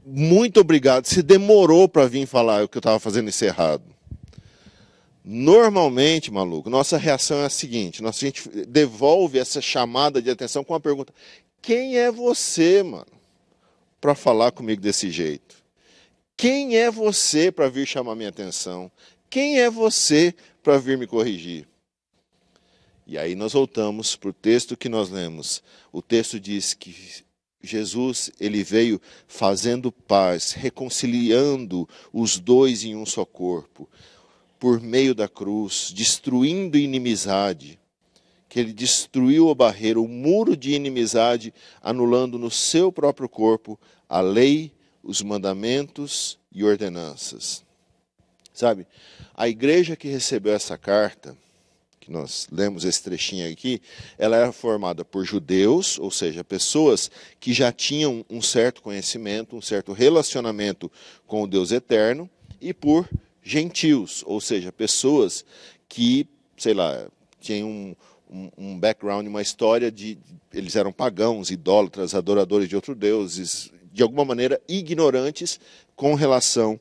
muito 0.04 0.60
obrigado. 0.60 1.06
Você 1.06 1.22
demorou 1.22 1.88
para 1.88 2.06
vir 2.06 2.26
falar 2.26 2.64
o 2.64 2.68
que 2.68 2.76
eu 2.76 2.80
estava 2.80 3.00
fazendo 3.00 3.28
isso 3.28 3.44
errado. 3.44 3.82
Normalmente, 5.24 6.30
maluco, 6.30 6.70
nossa 6.70 6.96
reação 6.96 7.38
é 7.38 7.46
a 7.46 7.50
seguinte: 7.50 8.02
nossa, 8.02 8.24
a 8.24 8.28
gente 8.28 8.48
devolve 8.66 9.38
essa 9.38 9.60
chamada 9.60 10.22
de 10.22 10.30
atenção 10.30 10.64
com 10.64 10.72
uma 10.72 10.80
pergunta: 10.80 11.12
Quem 11.60 11.98
é 11.98 12.10
você, 12.10 12.82
mano, 12.82 13.06
para 14.00 14.14
falar 14.14 14.50
comigo 14.52 14.80
desse 14.80 15.10
jeito? 15.10 15.56
Quem 16.36 16.76
é 16.76 16.90
você 16.90 17.52
para 17.52 17.68
vir 17.68 17.86
chamar 17.86 18.14
minha 18.14 18.30
atenção? 18.30 18.90
Quem 19.28 19.60
é 19.60 19.68
você 19.68 20.34
para 20.62 20.78
vir 20.78 20.96
me 20.96 21.06
corrigir? 21.06 21.68
E 23.06 23.18
aí 23.18 23.34
nós 23.34 23.52
voltamos 23.52 24.16
para 24.16 24.30
o 24.30 24.32
texto 24.32 24.76
que 24.76 24.88
nós 24.88 25.10
lemos. 25.10 25.62
O 25.92 26.00
texto 26.00 26.40
diz 26.40 26.72
que 26.72 27.24
Jesus 27.62 28.30
ele 28.40 28.64
veio 28.64 29.00
fazendo 29.28 29.92
paz, 29.92 30.52
reconciliando 30.52 31.88
os 32.12 32.38
dois 32.38 32.84
em 32.84 32.96
um 32.96 33.04
só 33.04 33.24
corpo, 33.24 33.86
por 34.60 34.78
meio 34.78 35.14
da 35.14 35.26
cruz, 35.26 35.90
destruindo 35.92 36.76
inimizade. 36.76 37.80
Que 38.46 38.60
ele 38.60 38.74
destruiu 38.74 39.48
a 39.48 39.54
barreira, 39.54 39.98
o 39.98 40.06
muro 40.06 40.54
de 40.54 40.72
inimizade, 40.72 41.54
anulando 41.80 42.38
no 42.38 42.50
seu 42.50 42.92
próprio 42.92 43.28
corpo 43.28 43.80
a 44.06 44.20
lei 44.20 44.70
os 45.02 45.22
mandamentos 45.22 46.38
e 46.52 46.62
ordenanças. 46.62 47.64
Sabe, 48.52 48.86
a 49.34 49.48
igreja 49.48 49.96
que 49.96 50.08
recebeu 50.08 50.52
essa 50.52 50.76
carta, 50.76 51.34
que 51.98 52.10
nós 52.10 52.46
lemos 52.52 52.84
esse 52.84 53.02
trechinho 53.02 53.50
aqui, 53.50 53.80
ela 54.18 54.36
era 54.36 54.52
formada 54.52 55.04
por 55.04 55.24
judeus, 55.24 55.98
ou 55.98 56.10
seja, 56.10 56.44
pessoas 56.44 57.10
que 57.38 57.54
já 57.54 57.72
tinham 57.72 58.26
um 58.28 58.42
certo 58.42 58.82
conhecimento, 58.82 59.56
um 59.56 59.62
certo 59.62 59.92
relacionamento 59.92 60.90
com 61.26 61.42
o 61.42 61.46
Deus 61.46 61.70
eterno, 61.70 62.28
e 62.60 62.74
por 62.74 63.08
gentios, 63.50 64.22
ou 64.26 64.40
seja, 64.40 64.70
pessoas 64.70 65.44
que, 65.88 66.26
sei 66.56 66.72
lá, 66.72 67.06
tinham 67.40 67.68
um, 67.68 67.96
um, 68.30 68.50
um 68.56 68.78
background, 68.78 69.26
uma 69.26 69.42
história 69.42 69.90
de. 69.90 70.16
Eles 70.52 70.76
eram 70.76 70.92
pagãos, 70.92 71.50
idólatras, 71.50 72.14
adoradores 72.14 72.68
de 72.68 72.76
outros 72.76 72.96
deuses, 72.96 73.72
de 73.92 74.02
alguma 74.02 74.24
maneira, 74.24 74.60
ignorantes 74.68 75.58
com 75.96 76.14
relação 76.14 76.78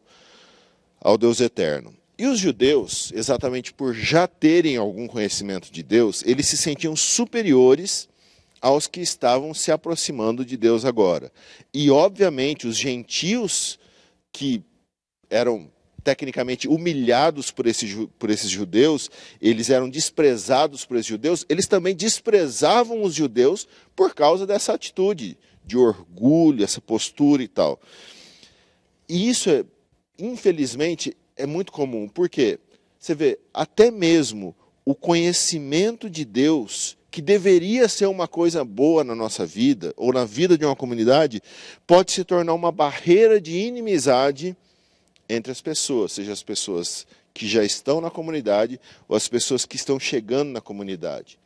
ao 1.02 1.18
Deus 1.18 1.40
eterno. 1.40 1.94
E 2.18 2.28
os 2.28 2.38
judeus, 2.38 3.12
exatamente 3.16 3.74
por 3.74 3.96
já 3.96 4.28
terem 4.28 4.78
algum 4.78 5.08
conhecimento 5.08 5.72
de 5.72 5.82
Deus, 5.82 6.24
eles 6.26 6.48
se 6.48 6.58
sentiam 6.58 6.96
superiores 6.96 8.10
aos 8.62 8.88
que 8.88 9.00
estavam 9.00 9.54
se 9.54 9.72
aproximando 9.72 10.44
de 10.44 10.58
Deus 10.58 10.84
agora. 10.86 11.32
E, 11.74 11.90
obviamente, 11.90 12.68
os 12.68 12.78
gentios 12.78 13.80
que 14.32 14.62
eram 15.30 15.72
tecnicamente 16.04 16.68
humilhados 16.68 17.52
por, 17.52 17.68
esse, 17.68 18.08
por 18.18 18.30
esses 18.30 18.50
judeus, 18.50 19.10
eles 19.42 19.70
eram 19.70 19.90
desprezados 19.90 20.86
por 20.86 20.98
esses 20.98 21.08
judeus, 21.08 21.46
eles 21.50 21.68
também 21.68 21.96
desprezavam 21.96 23.04
os 23.04 23.14
judeus 23.14 23.68
por 23.96 24.14
causa 24.14 24.48
dessa 24.48 24.74
atitude 24.74 25.38
de 25.66 25.78
orgulho, 25.78 26.64
essa 26.64 26.82
postura 26.82 27.44
e 27.44 27.48
tal. 27.48 27.80
E 29.08 29.30
isso, 29.30 29.50
é, 29.50 29.64
infelizmente, 30.18 31.16
é 31.36 31.46
muito 31.46 31.72
comum, 31.72 32.08
porque 32.08 32.60
você 33.00 33.16
vê, 33.16 33.40
até 33.54 33.90
mesmo 33.92 34.56
o 34.84 34.96
conhecimento 34.96 36.10
de 36.10 36.26
Deus, 36.26 36.98
que 37.12 37.22
deveria 37.22 37.88
ser 37.88 38.08
uma 38.08 38.28
coisa 38.28 38.64
boa 38.64 39.04
na 39.04 39.16
nossa 39.16 39.46
vida, 39.46 39.94
ou 39.96 40.14
na 40.14 40.26
vida 40.26 40.58
de 40.58 40.66
uma 40.66 40.76
comunidade, 40.76 41.42
pode 41.88 42.12
se 42.12 42.24
tornar 42.24 42.54
uma 42.54 42.72
barreira 42.72 43.40
de 43.40 43.58
inimizade 43.58 44.56
entre 45.30 45.52
as 45.52 45.62
pessoas, 45.62 46.14
seja 46.14 46.34
as 46.34 46.44
pessoas 46.44 47.06
que 47.34 47.48
já 47.48 47.64
estão 47.64 48.02
na 48.02 48.10
comunidade 48.10 48.80
ou 49.08 49.16
as 49.16 49.28
pessoas 49.28 49.66
que 49.66 49.76
estão 49.76 50.00
chegando 50.00 50.50
na 50.50 50.60
comunidade. 50.60 51.38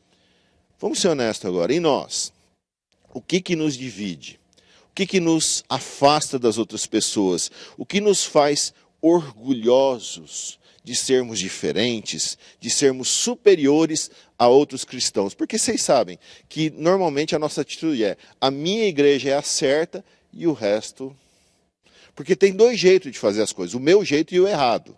Vamos 0.80 1.00
ser 1.00 1.10
honestos 1.10 1.46
agora, 1.46 1.74
e 1.74 1.80
nós? 1.80 2.32
o 3.13 3.22
que, 3.22 3.40
que 3.40 3.56
nos 3.56 3.78
divide? 3.78 4.40
O 4.92 4.96
que, 4.96 5.06
que 5.06 5.20
nos 5.20 5.63
afasta 5.70 6.40
das 6.40 6.58
outras 6.58 6.86
pessoas? 6.86 7.52
O 7.78 7.86
que 7.86 8.02
nos 8.02 8.25
faz 8.25 8.74
orgulhosos 9.02 10.60
de 10.84 10.96
sermos 10.96 11.40
diferentes, 11.40 12.38
de 12.60 12.70
sermos 12.70 13.08
superiores 13.08 14.12
a 14.38 14.48
outros 14.48 14.84
cristãos? 14.84 15.34
Porque 15.34 15.58
vocês 15.58 15.82
sabem 15.82 16.20
que 16.50 16.70
normalmente 16.72 17.36
a 17.36 17.40
nossa 17.40 17.62
atitude 17.62 18.04
é: 18.04 18.18
a 18.42 18.52
minha 18.52 18.86
igreja 18.86 19.30
é 19.30 19.34
a 19.34 19.42
certa 19.42 20.04
e 20.32 20.48
o 20.48 20.54
resto. 20.54 21.16
Porque 22.15 22.36
tem 22.36 22.53
dois 22.53 22.79
jeitos 22.79 23.12
de 23.12 23.20
fazer 23.20 23.41
as 23.41 23.51
coisas: 23.51 23.74
o 23.74 23.79
meu 23.79 24.03
jeito 24.03 24.34
e 24.34 24.39
o 24.39 24.48
errado. 24.48 24.96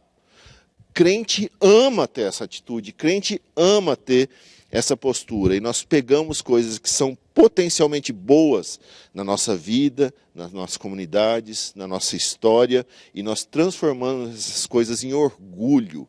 Crente 0.93 1.51
ama 1.59 2.07
ter 2.07 2.21
essa 2.21 2.45
atitude, 2.45 2.93
crente 2.93 3.41
ama 3.55 3.97
ter 3.97 4.29
essa 4.71 4.95
postura 4.95 5.55
e 5.55 5.59
nós 5.59 5.83
pegamos 5.83 6.41
coisas 6.41 6.79
que 6.79 6.89
são 6.89 7.17
potencialmente 7.33 8.13
boas 8.13 8.79
na 9.13 9.23
nossa 9.23 9.55
vida, 9.55 10.13
nas 10.33 10.51
nossas 10.51 10.77
comunidades, 10.77 11.73
na 11.75 11.87
nossa 11.87 12.15
história 12.15 12.85
e 13.13 13.21
nós 13.21 13.43
transformamos 13.43 14.35
essas 14.35 14.65
coisas 14.65 15.03
em 15.03 15.13
orgulho. 15.13 16.07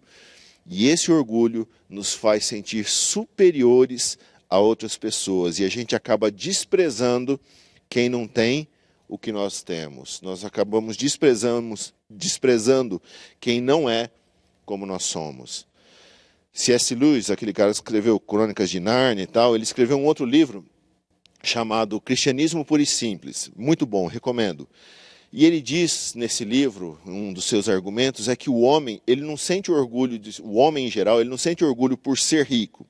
E 0.65 0.89
esse 0.89 1.13
orgulho 1.13 1.69
nos 1.89 2.15
faz 2.15 2.45
sentir 2.45 2.89
superiores 2.89 4.19
a 4.49 4.59
outras 4.59 4.97
pessoas 4.97 5.59
e 5.59 5.65
a 5.65 5.69
gente 5.69 5.95
acaba 5.95 6.31
desprezando 6.31 7.41
quem 7.89 8.09
não 8.09 8.27
tem 8.27 8.69
o 9.09 9.19
que 9.19 9.33
nós 9.33 9.63
temos. 9.63 10.21
Nós 10.21 10.45
acabamos 10.45 10.97
desprezamos, 10.97 11.95
desprezando 12.09 13.01
quem 13.41 13.61
não 13.61 13.89
é 13.89 14.11
como 14.65 14.87
nós 14.87 15.05
somos. 15.05 15.67
C.S. 16.53 16.95
Lewis, 16.95 17.31
aquele 17.31 17.53
cara 17.53 17.71
que 17.71 17.77
escreveu 17.77 18.19
Crônicas 18.19 18.71
de 18.71 18.81
Narnia 18.81 19.25
e 19.25 19.27
tal, 19.27 19.55
ele 19.55 19.65
escreveu 19.65 19.99
um 19.99 20.05
outro 20.05 20.25
livro 20.25 20.65
chamado 21.43 22.01
Cristianismo 22.01 22.65
Puro 22.65 22.83
e 22.83 22.87
Simples. 22.87 23.51
Muito 23.55 23.87
bom, 23.87 24.07
recomendo. 24.07 24.69
E 25.33 25.45
ele 25.45 25.61
diz 25.61 26.15
nesse 26.15 26.45
livro, 26.45 26.99
um 27.05 27.33
dos 27.33 27.45
seus 27.45 27.69
argumentos, 27.69 28.29
é 28.29 28.35
que 28.35 28.49
o 28.49 28.61
homem, 28.61 29.03
ele 29.07 29.21
não 29.21 29.37
sente 29.37 29.71
orgulho, 29.71 30.19
de, 30.19 30.41
o 30.41 30.55
homem 30.55 30.87
em 30.87 30.91
geral, 30.91 31.21
ele 31.21 31.29
não 31.29 31.37
sente 31.37 31.65
orgulho 31.65 31.97
por 31.97 32.17
ser 32.17 32.47
rico. 32.47 32.87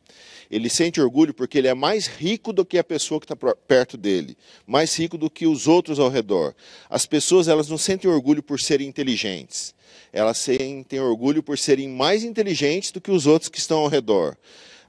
Ele 0.50 0.68
sente 0.68 1.00
orgulho 1.00 1.34
porque 1.34 1.58
ele 1.58 1.68
é 1.68 1.74
mais 1.74 2.06
rico 2.06 2.52
do 2.52 2.64
que 2.64 2.78
a 2.78 2.84
pessoa 2.84 3.20
que 3.20 3.24
está 3.24 3.36
perto 3.54 3.96
dele, 3.96 4.36
mais 4.66 4.96
rico 4.96 5.18
do 5.18 5.28
que 5.28 5.46
os 5.46 5.66
outros 5.66 5.98
ao 5.98 6.08
redor. 6.08 6.54
As 6.88 7.06
pessoas 7.06 7.48
elas 7.48 7.68
não 7.68 7.78
sentem 7.78 8.10
orgulho 8.10 8.42
por 8.42 8.60
serem 8.60 8.88
inteligentes, 8.88 9.74
elas 10.12 10.38
sentem 10.38 11.00
orgulho 11.00 11.42
por 11.42 11.58
serem 11.58 11.88
mais 11.88 12.24
inteligentes 12.24 12.92
do 12.92 13.00
que 13.00 13.10
os 13.10 13.26
outros 13.26 13.48
que 13.48 13.58
estão 13.58 13.78
ao 13.78 13.88
redor, 13.88 14.36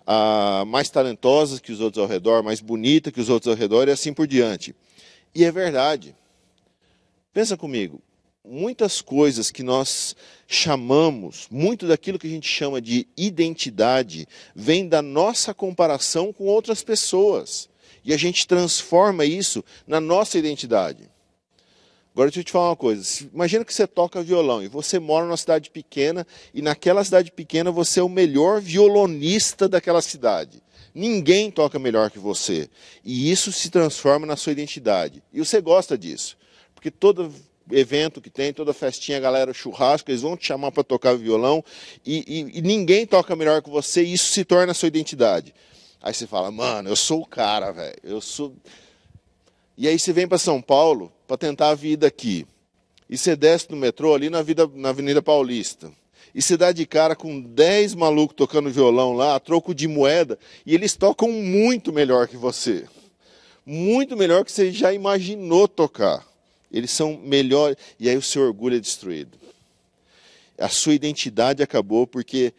ah, 0.05 0.63
mais 0.67 0.89
talentosas 0.89 1.59
que 1.59 1.71
os 1.71 1.81
outros 1.81 2.01
ao 2.01 2.07
redor, 2.07 2.43
mais 2.43 2.61
bonita 2.61 3.11
que 3.11 3.19
os 3.19 3.29
outros 3.29 3.51
ao 3.51 3.57
redor 3.57 3.87
e 3.87 3.91
assim 3.91 4.13
por 4.13 4.27
diante. 4.27 4.75
E 5.33 5.43
é 5.43 5.51
verdade. 5.51 6.15
Pensa 7.33 7.55
comigo, 7.55 8.01
muitas 8.49 9.01
coisas 9.01 9.51
que 9.51 9.61
nós 9.61 10.15
chamamos, 10.47 11.47
muito 11.51 11.87
daquilo 11.87 12.17
que 12.17 12.27
a 12.27 12.29
gente 12.29 12.47
chama 12.47 12.81
de 12.81 13.07
identidade, 13.17 14.27
vem 14.55 14.87
da 14.87 15.01
nossa 15.01 15.53
comparação 15.53 16.31
com 16.31 16.45
outras 16.45 16.83
pessoas. 16.83 17.69
E 18.03 18.13
a 18.13 18.17
gente 18.17 18.47
transforma 18.47 19.25
isso 19.25 19.63
na 19.85 19.99
nossa 19.99 20.37
identidade. 20.37 21.09
Agora 22.13 22.29
deixa 22.29 22.39
eu 22.39 22.43
te 22.45 22.51
falar 22.51 22.69
uma 22.69 22.75
coisa. 22.75 23.29
Imagina 23.31 23.63
que 23.63 23.73
você 23.73 23.85
toca 23.85 24.23
violão 24.23 24.63
e 24.63 24.67
você 24.67 24.97
mora 24.97 25.25
numa 25.25 25.37
cidade 25.37 25.69
pequena 25.69 26.25
e 26.53 26.61
naquela 26.61 27.03
cidade 27.03 27.31
pequena 27.31 27.69
você 27.69 27.99
é 27.99 28.03
o 28.03 28.09
melhor 28.09 28.59
violonista 28.59 29.69
daquela 29.69 30.01
cidade. 30.01 30.63
Ninguém 30.95 31.51
toca 31.51 31.77
melhor 31.77 32.09
que 32.09 32.17
você. 32.17 32.69
E 33.05 33.29
isso 33.29 33.51
se 33.51 33.69
transforma 33.69 34.25
na 34.25 34.35
sua 34.35 34.51
identidade. 34.51 35.21
E 35.31 35.37
você 35.37 35.61
gosta 35.61 35.95
disso. 35.95 36.35
Porque 36.73 36.89
todo 36.89 37.31
evento 37.71 38.21
que 38.21 38.29
tem, 38.29 38.53
toda 38.53 38.73
festinha, 38.73 39.19
galera, 39.19 39.53
churrasco, 39.53 40.09
eles 40.09 40.21
vão 40.21 40.37
te 40.37 40.45
chamar 40.45 40.71
para 40.71 40.83
tocar 40.83 41.15
violão 41.15 41.63
e, 42.05 42.23
e, 42.27 42.59
e, 42.59 42.61
ninguém 42.61 43.05
toca 43.05 43.35
melhor 43.35 43.61
que 43.61 43.69
você 43.69 44.03
e 44.03 44.13
isso 44.13 44.31
se 44.31 44.45
torna 44.45 44.71
a 44.71 44.75
sua 44.75 44.87
identidade. 44.87 45.53
Aí 46.01 46.13
você 46.13 46.27
fala, 46.27 46.51
mano, 46.51 46.89
eu 46.89 46.95
sou 46.95 47.21
o 47.21 47.25
cara, 47.25 47.71
velho, 47.71 47.97
eu 48.03 48.21
sou. 48.21 48.53
E 49.77 49.87
aí 49.87 49.99
você 49.99 50.13
vem 50.13 50.27
para 50.27 50.37
São 50.37 50.61
Paulo 50.61 51.11
para 51.27 51.37
tentar 51.37 51.69
a 51.69 51.75
vida 51.75 52.07
aqui. 52.07 52.47
E 53.09 53.17
você 53.17 53.35
desce 53.35 53.69
no 53.69 53.77
metrô 53.77 54.13
ali 54.13 54.29
na, 54.29 54.41
vida, 54.41 54.69
na 54.73 54.89
Avenida 54.89 55.21
Paulista. 55.21 55.91
E 56.35 56.41
você 56.41 56.57
dá 56.57 56.71
de 56.71 56.85
cara 56.85 57.15
com 57.15 57.39
10 57.39 57.95
malucos 57.95 58.35
tocando 58.35 58.69
violão 58.69 59.13
lá, 59.13 59.35
a 59.35 59.39
troco 59.39 59.73
de 59.73 59.87
moeda, 59.87 60.37
e 60.65 60.75
eles 60.75 60.95
tocam 60.95 61.31
muito 61.31 61.91
melhor 61.91 62.27
que 62.27 62.37
você. 62.37 62.85
Muito 63.65 64.15
melhor 64.15 64.45
que 64.45 64.51
você 64.51 64.71
já 64.71 64.93
imaginou 64.93 65.67
tocar. 65.67 66.25
Eles 66.71 66.91
são 66.91 67.17
melhores. 67.17 67.77
E 67.99 68.09
aí 68.09 68.17
o 68.17 68.21
seu 68.21 68.43
orgulho 68.43 68.77
é 68.77 68.79
destruído. 68.79 69.37
A 70.57 70.69
sua 70.69 70.93
identidade 70.93 71.61
acabou 71.61 72.07
porque 72.07 72.53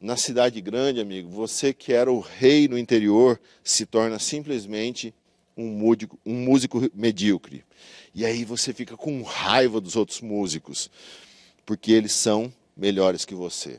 na 0.00 0.16
cidade 0.16 0.60
grande, 0.60 1.00
amigo, 1.00 1.28
você 1.28 1.72
que 1.72 1.92
era 1.92 2.10
o 2.10 2.18
rei 2.18 2.66
no 2.66 2.76
interior 2.76 3.40
se 3.62 3.86
torna 3.86 4.18
simplesmente 4.18 5.14
um 5.56 5.66
músico, 5.66 6.18
um 6.26 6.34
músico 6.34 6.90
medíocre. 6.94 7.64
E 8.14 8.24
aí 8.24 8.44
você 8.44 8.72
fica 8.72 8.96
com 8.96 9.22
raiva 9.22 9.80
dos 9.80 9.96
outros 9.96 10.20
músicos, 10.20 10.90
porque 11.64 11.92
eles 11.92 12.12
são 12.12 12.52
melhores 12.76 13.24
que 13.24 13.34
você. 13.34 13.78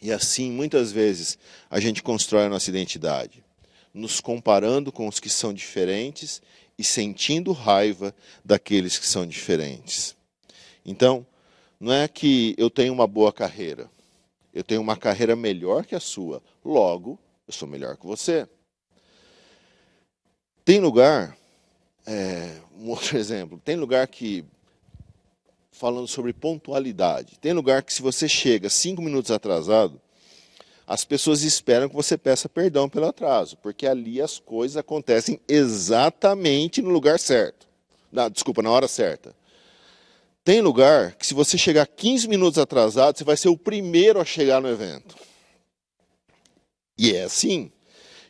E 0.00 0.12
assim, 0.12 0.50
muitas 0.50 0.92
vezes, 0.92 1.38
a 1.68 1.80
gente 1.80 2.02
constrói 2.02 2.44
a 2.44 2.48
nossa 2.48 2.70
identidade, 2.70 3.44
nos 3.92 4.20
comparando 4.20 4.92
com 4.92 5.08
os 5.08 5.18
que 5.20 5.28
são 5.28 5.52
diferentes 5.52 6.40
e 6.78 6.84
sentindo 6.84 7.52
raiva 7.52 8.14
daqueles 8.44 8.98
que 8.98 9.06
são 9.06 9.26
diferentes. 9.26 10.14
Então, 10.84 11.26
não 11.80 11.92
é 11.92 12.06
que 12.06 12.54
eu 12.56 12.70
tenho 12.70 12.92
uma 12.92 13.06
boa 13.06 13.32
carreira, 13.32 13.90
eu 14.54 14.62
tenho 14.62 14.80
uma 14.80 14.96
carreira 14.96 15.34
melhor 15.34 15.84
que 15.84 15.94
a 15.94 16.00
sua, 16.00 16.42
logo, 16.64 17.18
eu 17.46 17.52
sou 17.52 17.68
melhor 17.68 17.96
que 17.96 18.06
você. 18.06 18.48
Tem 20.64 20.80
lugar, 20.80 21.36
é, 22.06 22.60
um 22.78 22.90
outro 22.90 23.16
exemplo, 23.18 23.60
tem 23.64 23.74
lugar 23.76 24.06
que, 24.06 24.44
falando 25.72 26.06
sobre 26.06 26.32
pontualidade, 26.32 27.38
tem 27.38 27.52
lugar 27.52 27.82
que 27.82 27.92
se 27.92 28.02
você 28.02 28.28
chega 28.28 28.68
cinco 28.68 29.02
minutos 29.02 29.30
atrasado, 29.30 30.00
as 30.88 31.04
pessoas 31.04 31.42
esperam 31.42 31.86
que 31.86 31.94
você 31.94 32.16
peça 32.16 32.48
perdão 32.48 32.88
pelo 32.88 33.04
atraso, 33.04 33.58
porque 33.58 33.86
ali 33.86 34.22
as 34.22 34.38
coisas 34.38 34.78
acontecem 34.78 35.38
exatamente 35.46 36.80
no 36.80 36.88
lugar 36.88 37.20
certo. 37.20 37.68
Na, 38.10 38.30
desculpa, 38.30 38.62
na 38.62 38.70
hora 38.70 38.88
certa. 38.88 39.36
Tem 40.42 40.62
lugar 40.62 41.14
que 41.16 41.26
se 41.26 41.34
você 41.34 41.58
chegar 41.58 41.86
15 41.86 42.26
minutos 42.26 42.58
atrasado, 42.58 43.18
você 43.18 43.22
vai 43.22 43.36
ser 43.36 43.50
o 43.50 43.56
primeiro 43.56 44.18
a 44.18 44.24
chegar 44.24 44.62
no 44.62 44.68
evento. 44.68 45.14
E 46.96 47.14
é 47.14 47.24
assim. 47.24 47.70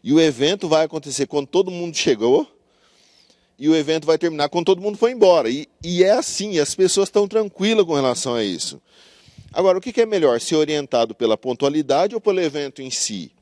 E 0.03 0.13
o 0.13 0.21
evento 0.21 0.69
vai 0.69 0.85
acontecer 0.85 1.29
quando 1.29 1.47
todo 1.47 1.71
mundo 1.71 1.97
chegou, 1.97 2.45
e 3.57 3.69
o 3.69 3.77
evento 3.77 4.05
vai 4.05 4.19
terminar 4.19 4.49
quando 4.49 4.67
todo 4.67 4.83
mundo 4.83 4.99
foi 4.99 5.13
embora. 5.13 5.49
E, 5.49 5.69
e 5.81 6.03
é 6.03 6.11
assim, 6.11 6.59
as 6.59 6.75
pessoas 6.75 7.09
estão 7.09 7.29
tranquilas 7.29 7.87
com 7.87 7.95
relação 7.95 8.35
a 8.35 8.43
isso. 8.43 8.83
Agora, 9.53 9.79
o 9.79 9.81
que 9.81 10.01
é 10.01 10.07
melhor, 10.07 10.41
ser 10.41 10.57
orientado 10.57 11.15
pela 11.15 11.37
pontualidade 11.37 12.15
ou 12.15 12.21
pelo 12.21 12.41
evento 12.41 12.83
em 12.83 12.91
si? 12.91 13.33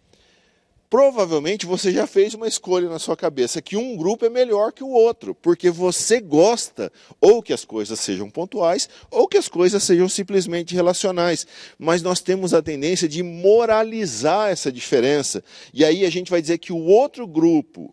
Provavelmente 0.88 1.66
você 1.66 1.90
já 1.90 2.07
fez 2.07 2.33
uma 2.33 2.47
escolha 2.47 2.88
na 2.88 3.01
sua 3.01 3.16
cabeça 3.16 3.61
que 3.61 3.77
um 3.77 3.97
grupo 3.97 4.25
é 4.25 4.31
melhor 4.31 4.73
que 4.73 4.85
o 4.85 4.88
outro, 4.88 5.35
porque 5.35 5.69
você 5.69 6.21
gosta 6.21 6.92
ou 7.21 7.42
que 7.42 7.53
as 7.53 7.64
coisas 7.64 7.99
sejam 7.99 8.31
pontuais 8.31 8.88
ou 9.11 9.27
que 9.27 9.37
as 9.37 9.49
coisas 9.49 9.83
sejam 9.83 10.09
simplesmente 10.09 10.77
relacionais. 10.77 11.45
Mas 11.77 12.03
nós 12.03 12.21
temos 12.21 12.55
a 12.55 12.62
tendência 12.62 13.09
de 13.09 13.21
moralizar 13.25 14.51
essa 14.51 14.71
diferença, 14.71 15.42
e 15.75 15.85
aí 15.85 16.07
a 16.07 16.11
gente 16.11 16.31
vai 16.31 16.40
dizer 16.40 16.59
que 16.59 16.73
o 16.73 16.85
outro 16.85 17.27
grupo 17.27 17.92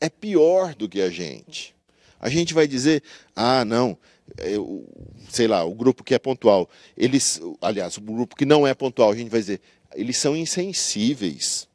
é 0.00 0.08
pior 0.08 0.76
do 0.76 0.88
que 0.88 1.00
a 1.00 1.10
gente. 1.10 1.74
A 2.20 2.28
gente 2.28 2.54
vai 2.54 2.68
dizer: 2.68 3.02
ah, 3.34 3.64
não, 3.64 3.98
eu, 4.38 4.86
sei 5.28 5.46
lá, 5.46 5.64
o 5.64 5.74
grupo 5.74 6.04
que 6.04 6.14
é 6.14 6.18
pontual, 6.18 6.68
eles, 6.96 7.40
aliás, 7.60 7.96
o 7.96 8.00
grupo 8.00 8.36
que 8.36 8.44
não 8.44 8.66
é 8.66 8.74
pontual, 8.74 9.10
a 9.10 9.16
gente 9.16 9.30
vai 9.30 9.40
dizer, 9.40 9.60
eles 9.94 10.16
são 10.16 10.36
insensíveis. 10.36 11.68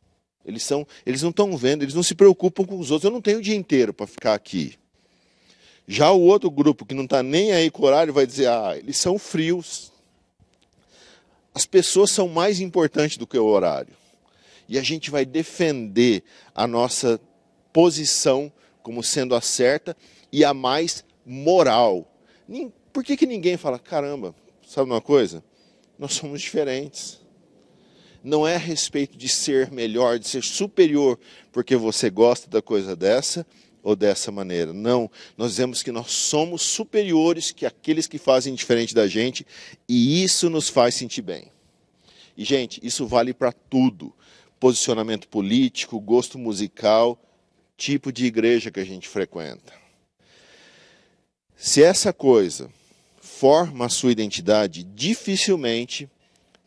Eles 0.45 0.63
são, 0.63 0.85
eles 1.05 1.21
não 1.21 1.29
estão 1.29 1.55
vendo, 1.55 1.83
eles 1.83 1.93
não 1.93 2.03
se 2.03 2.13
preocupam 2.13 2.65
com 2.65 2.77
os 2.77 2.91
outros. 2.91 3.05
Eu 3.05 3.11
não 3.11 3.21
tenho 3.21 3.39
o 3.39 3.41
dia 3.41 3.55
inteiro 3.55 3.93
para 3.93 4.05
ficar 4.05 4.33
aqui. 4.33 4.77
Já 5.87 6.11
o 6.11 6.21
outro 6.21 6.49
grupo 6.49 6.85
que 6.85 6.93
não 6.93 7.03
está 7.03 7.21
nem 7.21 7.51
aí 7.51 7.69
com 7.69 7.83
o 7.83 7.85
horário 7.85 8.13
vai 8.13 8.25
dizer, 8.25 8.47
ah, 8.47 8.75
eles 8.77 8.97
são 8.97 9.17
frios. 9.17 9.91
As 11.53 11.65
pessoas 11.65 12.11
são 12.11 12.27
mais 12.27 12.59
importantes 12.59 13.17
do 13.17 13.27
que 13.27 13.37
o 13.37 13.45
horário. 13.45 13.93
E 14.67 14.77
a 14.77 14.81
gente 14.81 15.11
vai 15.11 15.25
defender 15.25 16.23
a 16.55 16.65
nossa 16.65 17.19
posição 17.71 18.51
como 18.81 19.03
sendo 19.03 19.35
a 19.35 19.41
certa 19.41 19.95
e 20.31 20.43
a 20.43 20.53
mais 20.53 21.03
moral. 21.25 22.07
Por 22.91 23.03
que, 23.03 23.17
que 23.17 23.25
ninguém 23.25 23.57
fala, 23.57 23.79
caramba, 23.79 24.35
sabe 24.67 24.89
uma 24.89 25.01
coisa? 25.01 25.43
Nós 25.97 26.13
somos 26.13 26.41
diferentes. 26.41 27.21
Não 28.23 28.47
é 28.47 28.55
a 28.55 28.59
respeito 28.59 29.17
de 29.17 29.27
ser 29.27 29.71
melhor, 29.71 30.17
de 30.17 30.27
ser 30.27 30.43
superior, 30.43 31.19
porque 31.51 31.75
você 31.75 32.09
gosta 32.09 32.49
da 32.49 32.61
coisa 32.61 32.95
dessa 32.95 33.45
ou 33.81 33.95
dessa 33.95 34.31
maneira. 34.31 34.71
Não, 34.71 35.11
nós 35.37 35.51
dizemos 35.51 35.83
que 35.83 35.91
nós 35.91 36.11
somos 36.11 36.61
superiores 36.61 37.51
que 37.51 37.65
aqueles 37.65 38.07
que 38.07 38.17
fazem 38.17 38.55
diferente 38.55 38.95
da 38.95 39.07
gente, 39.07 39.45
e 39.87 40.23
isso 40.23 40.49
nos 40.49 40.69
faz 40.69 40.95
sentir 40.95 41.21
bem. 41.21 41.51
E, 42.37 42.45
gente, 42.45 42.79
isso 42.81 43.05
vale 43.05 43.33
para 43.33 43.51
tudo: 43.51 44.13
posicionamento 44.59 45.27
político, 45.27 45.99
gosto 45.99 46.39
musical, 46.39 47.19
tipo 47.75 48.11
de 48.11 48.25
igreja 48.25 48.71
que 48.71 48.79
a 48.79 48.85
gente 48.85 49.09
frequenta. 49.09 49.82
Se 51.55 51.83
essa 51.83 52.11
coisa 52.11 52.69
forma 53.21 53.85
a 53.85 53.89
sua 53.89 54.11
identidade, 54.11 54.83
dificilmente 54.83 56.09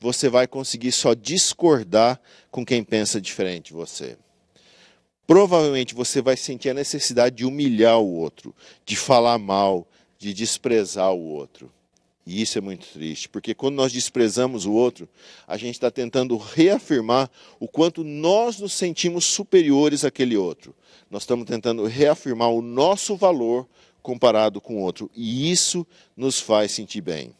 você 0.00 0.28
vai 0.28 0.46
conseguir 0.46 0.92
só 0.92 1.14
discordar 1.14 2.20
com 2.50 2.64
quem 2.64 2.84
pensa 2.84 3.20
diferente 3.20 3.68
de 3.68 3.74
você. 3.74 4.16
Provavelmente 5.26 5.94
você 5.94 6.22
vai 6.22 6.36
sentir 6.36 6.70
a 6.70 6.74
necessidade 6.74 7.36
de 7.36 7.44
humilhar 7.44 7.98
o 7.98 8.14
outro, 8.14 8.54
de 8.84 8.94
falar 8.96 9.38
mal, 9.38 9.86
de 10.18 10.32
desprezar 10.32 11.12
o 11.12 11.20
outro. 11.20 11.70
E 12.26 12.42
isso 12.42 12.58
é 12.58 12.60
muito 12.60 12.86
triste, 12.88 13.28
porque 13.28 13.54
quando 13.54 13.76
nós 13.76 13.92
desprezamos 13.92 14.66
o 14.66 14.72
outro, 14.72 15.08
a 15.46 15.56
gente 15.56 15.74
está 15.74 15.90
tentando 15.90 16.36
reafirmar 16.36 17.30
o 17.60 17.68
quanto 17.68 18.02
nós 18.02 18.58
nos 18.58 18.72
sentimos 18.72 19.24
superiores 19.24 20.04
àquele 20.04 20.36
outro. 20.36 20.74
Nós 21.08 21.22
estamos 21.22 21.46
tentando 21.46 21.84
reafirmar 21.84 22.50
o 22.50 22.60
nosso 22.60 23.14
valor 23.14 23.66
comparado 24.06 24.60
com 24.60 24.76
o 24.76 24.82
outro. 24.82 25.10
E 25.16 25.50
isso 25.50 25.84
nos 26.16 26.38
faz 26.38 26.70
sentir 26.70 27.00
bem. 27.00 27.34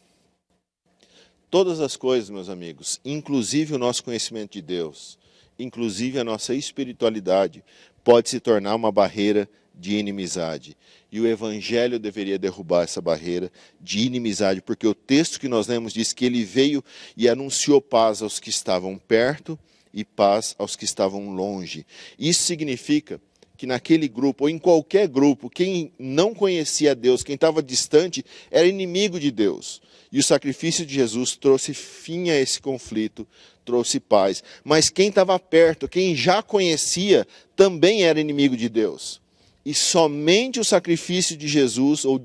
Todas 1.49 1.79
as 1.79 1.95
coisas, 1.95 2.29
meus 2.29 2.49
amigos, 2.49 2.99
inclusive 3.05 3.73
o 3.73 3.77
nosso 3.77 4.03
conhecimento 4.03 4.51
de 4.51 4.61
Deus, 4.61 5.17
inclusive 5.57 6.19
a 6.19 6.25
nossa 6.25 6.53
espiritualidade, 6.53 7.63
pode 8.03 8.29
se 8.29 8.41
tornar 8.41 8.75
uma 8.75 8.91
barreira 8.91 9.49
de 9.73 9.95
inimizade. 9.95 10.75
E 11.09 11.21
o 11.21 11.25
evangelho 11.27 11.97
deveria 11.97 12.37
derrubar 12.37 12.83
essa 12.83 12.99
barreira 12.99 13.49
de 13.79 13.99
inimizade, 13.99 14.61
porque 14.61 14.85
o 14.85 14.93
texto 14.93 15.39
que 15.39 15.47
nós 15.47 15.67
lemos 15.67 15.93
diz 15.93 16.11
que 16.11 16.25
ele 16.25 16.43
veio 16.43 16.83
e 17.15 17.29
anunciou 17.29 17.81
paz 17.81 18.21
aos 18.21 18.41
que 18.41 18.49
estavam 18.49 18.97
perto 18.97 19.57
e 19.93 20.03
paz 20.03 20.53
aos 20.59 20.75
que 20.75 20.83
estavam 20.83 21.33
longe. 21.33 21.85
Isso 22.19 22.43
significa 22.43 23.21
que 23.57 23.65
naquele 23.65 24.07
grupo, 24.07 24.43
ou 24.43 24.49
em 24.49 24.59
qualquer 24.59 25.07
grupo, 25.07 25.49
quem 25.49 25.91
não 25.97 26.33
conhecia 26.33 26.93
Deus, 26.93 27.23
quem 27.23 27.35
estava 27.35 27.63
distante, 27.63 28.23
era 28.51 28.67
inimigo 28.67 29.19
de 29.19 29.31
Deus. 29.31 29.81
E 30.11 30.19
o 30.19 30.23
sacrifício 30.23 30.85
de 30.85 30.93
Jesus 30.93 31.35
trouxe 31.35 31.73
fim 31.73 32.29
a 32.29 32.39
esse 32.39 32.61
conflito, 32.61 33.27
trouxe 33.65 33.99
paz. 33.99 34.43
Mas 34.63 34.89
quem 34.89 35.09
estava 35.09 35.37
perto, 35.39 35.87
quem 35.87 36.15
já 36.15 36.41
conhecia, 36.43 37.27
também 37.55 38.03
era 38.03 38.21
inimigo 38.21 38.55
de 38.55 38.69
Deus. 38.69 39.19
E 39.65 39.73
somente 39.73 40.59
o 40.59 40.63
sacrifício 40.63 41.35
de 41.35 41.47
Jesus, 41.47 42.05
ou 42.05 42.23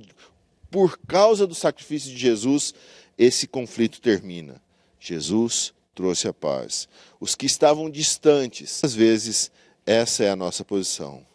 por 0.71 0.99
causa 1.09 1.47
do 1.47 1.55
sacrifício 1.55 2.13
de 2.13 2.19
Jesus, 2.19 2.75
esse 3.19 3.47
conflito 3.47 4.01
termina. 4.01 4.63
Jesus 5.01 5.73
trouxe 5.95 6.29
a 6.29 6.33
paz. 6.33 6.89
Os 7.19 7.35
que 7.35 7.47
estavam 7.47 7.91
distantes, 7.91 8.83
às 8.85 8.95
vezes, 8.95 9.51
essa 9.87 10.25
é 10.25 10.31
a 10.31 10.37
nossa 10.37 10.65
posição. 10.65 11.27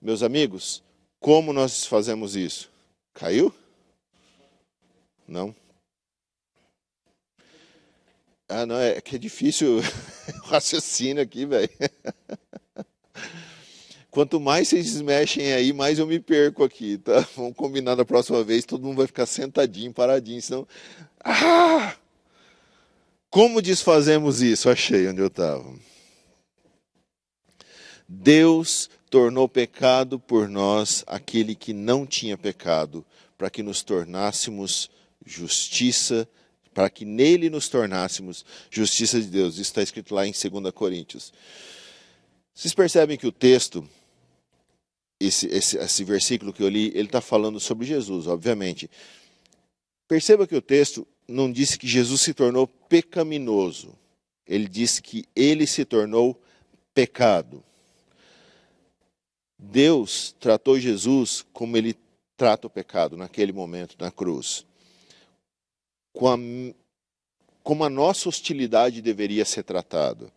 Meus 0.00 0.22
amigos, 0.22 0.82
como 1.18 1.52
nós 1.52 1.84
fazemos 1.84 2.36
isso? 2.36 2.70
Caiu? 3.12 3.52
Não? 5.26 5.54
Ah, 8.48 8.66
não, 8.66 8.76
é 8.76 9.00
que 9.00 9.14
é 9.14 9.18
difícil 9.18 9.78
o 10.44 10.48
raciocínio 10.48 11.22
aqui, 11.22 11.46
velho. 11.46 11.70
Quanto 14.10 14.40
mais 14.40 14.68
vocês 14.68 15.00
mexem 15.00 15.52
aí, 15.52 15.72
mais 15.72 15.98
eu 15.98 16.06
me 16.06 16.18
perco 16.18 16.64
aqui, 16.64 16.98
tá? 16.98 17.24
Vamos 17.36 17.54
combinar 17.54 17.94
da 17.94 18.04
próxima 18.04 18.42
vez, 18.42 18.64
todo 18.64 18.84
mundo 18.84 18.96
vai 18.96 19.06
ficar 19.06 19.26
sentadinho, 19.26 19.92
paradinho, 19.92 20.42
senão. 20.42 20.66
Ah! 21.24 21.94
Como 23.30 23.62
desfazemos 23.62 24.42
isso? 24.42 24.68
Achei 24.68 25.06
onde 25.06 25.20
eu 25.20 25.28
estava. 25.28 25.72
Deus 28.12 28.90
tornou 29.08 29.48
pecado 29.48 30.18
por 30.18 30.48
nós 30.48 31.04
aquele 31.06 31.54
que 31.54 31.72
não 31.72 32.04
tinha 32.04 32.36
pecado, 32.36 33.06
para 33.38 33.48
que 33.48 33.62
nos 33.62 33.84
tornássemos 33.84 34.90
justiça, 35.24 36.28
para 36.74 36.90
que 36.90 37.04
nele 37.04 37.48
nos 37.48 37.68
tornássemos 37.68 38.44
justiça 38.68 39.20
de 39.20 39.28
Deus. 39.28 39.54
Isso 39.54 39.62
está 39.62 39.80
escrito 39.80 40.12
lá 40.12 40.26
em 40.26 40.32
2 40.32 40.74
Coríntios. 40.74 41.32
Vocês 42.52 42.74
percebem 42.74 43.16
que 43.16 43.28
o 43.28 43.32
texto, 43.32 43.88
esse, 45.20 45.46
esse, 45.46 45.78
esse 45.78 46.02
versículo 46.02 46.52
que 46.52 46.64
eu 46.64 46.68
li, 46.68 46.88
ele 46.88 47.06
está 47.06 47.20
falando 47.20 47.60
sobre 47.60 47.86
Jesus, 47.86 48.26
obviamente. 48.26 48.90
Perceba 50.08 50.48
que 50.48 50.56
o 50.56 50.60
texto 50.60 51.06
não 51.28 51.50
disse 51.50 51.78
que 51.78 51.86
Jesus 51.86 52.22
se 52.22 52.34
tornou 52.34 52.66
pecaminoso. 52.66 53.96
Ele 54.44 54.66
disse 54.66 55.00
que 55.00 55.24
ele 55.36 55.64
se 55.64 55.84
tornou 55.84 56.36
pecado. 56.92 57.62
Deus 59.62 60.34
tratou 60.40 60.80
Jesus 60.80 61.44
como 61.52 61.76
ele 61.76 61.94
trata 62.34 62.66
o 62.66 62.70
pecado 62.70 63.16
naquele 63.16 63.52
momento 63.52 63.94
na 63.98 64.10
cruz. 64.10 64.64
Com 66.14 66.28
a, 66.28 66.38
como 67.62 67.84
a 67.84 67.90
nossa 67.90 68.28
hostilidade 68.28 69.02
deveria 69.02 69.44
ser 69.44 69.62
tratada, 69.62 70.32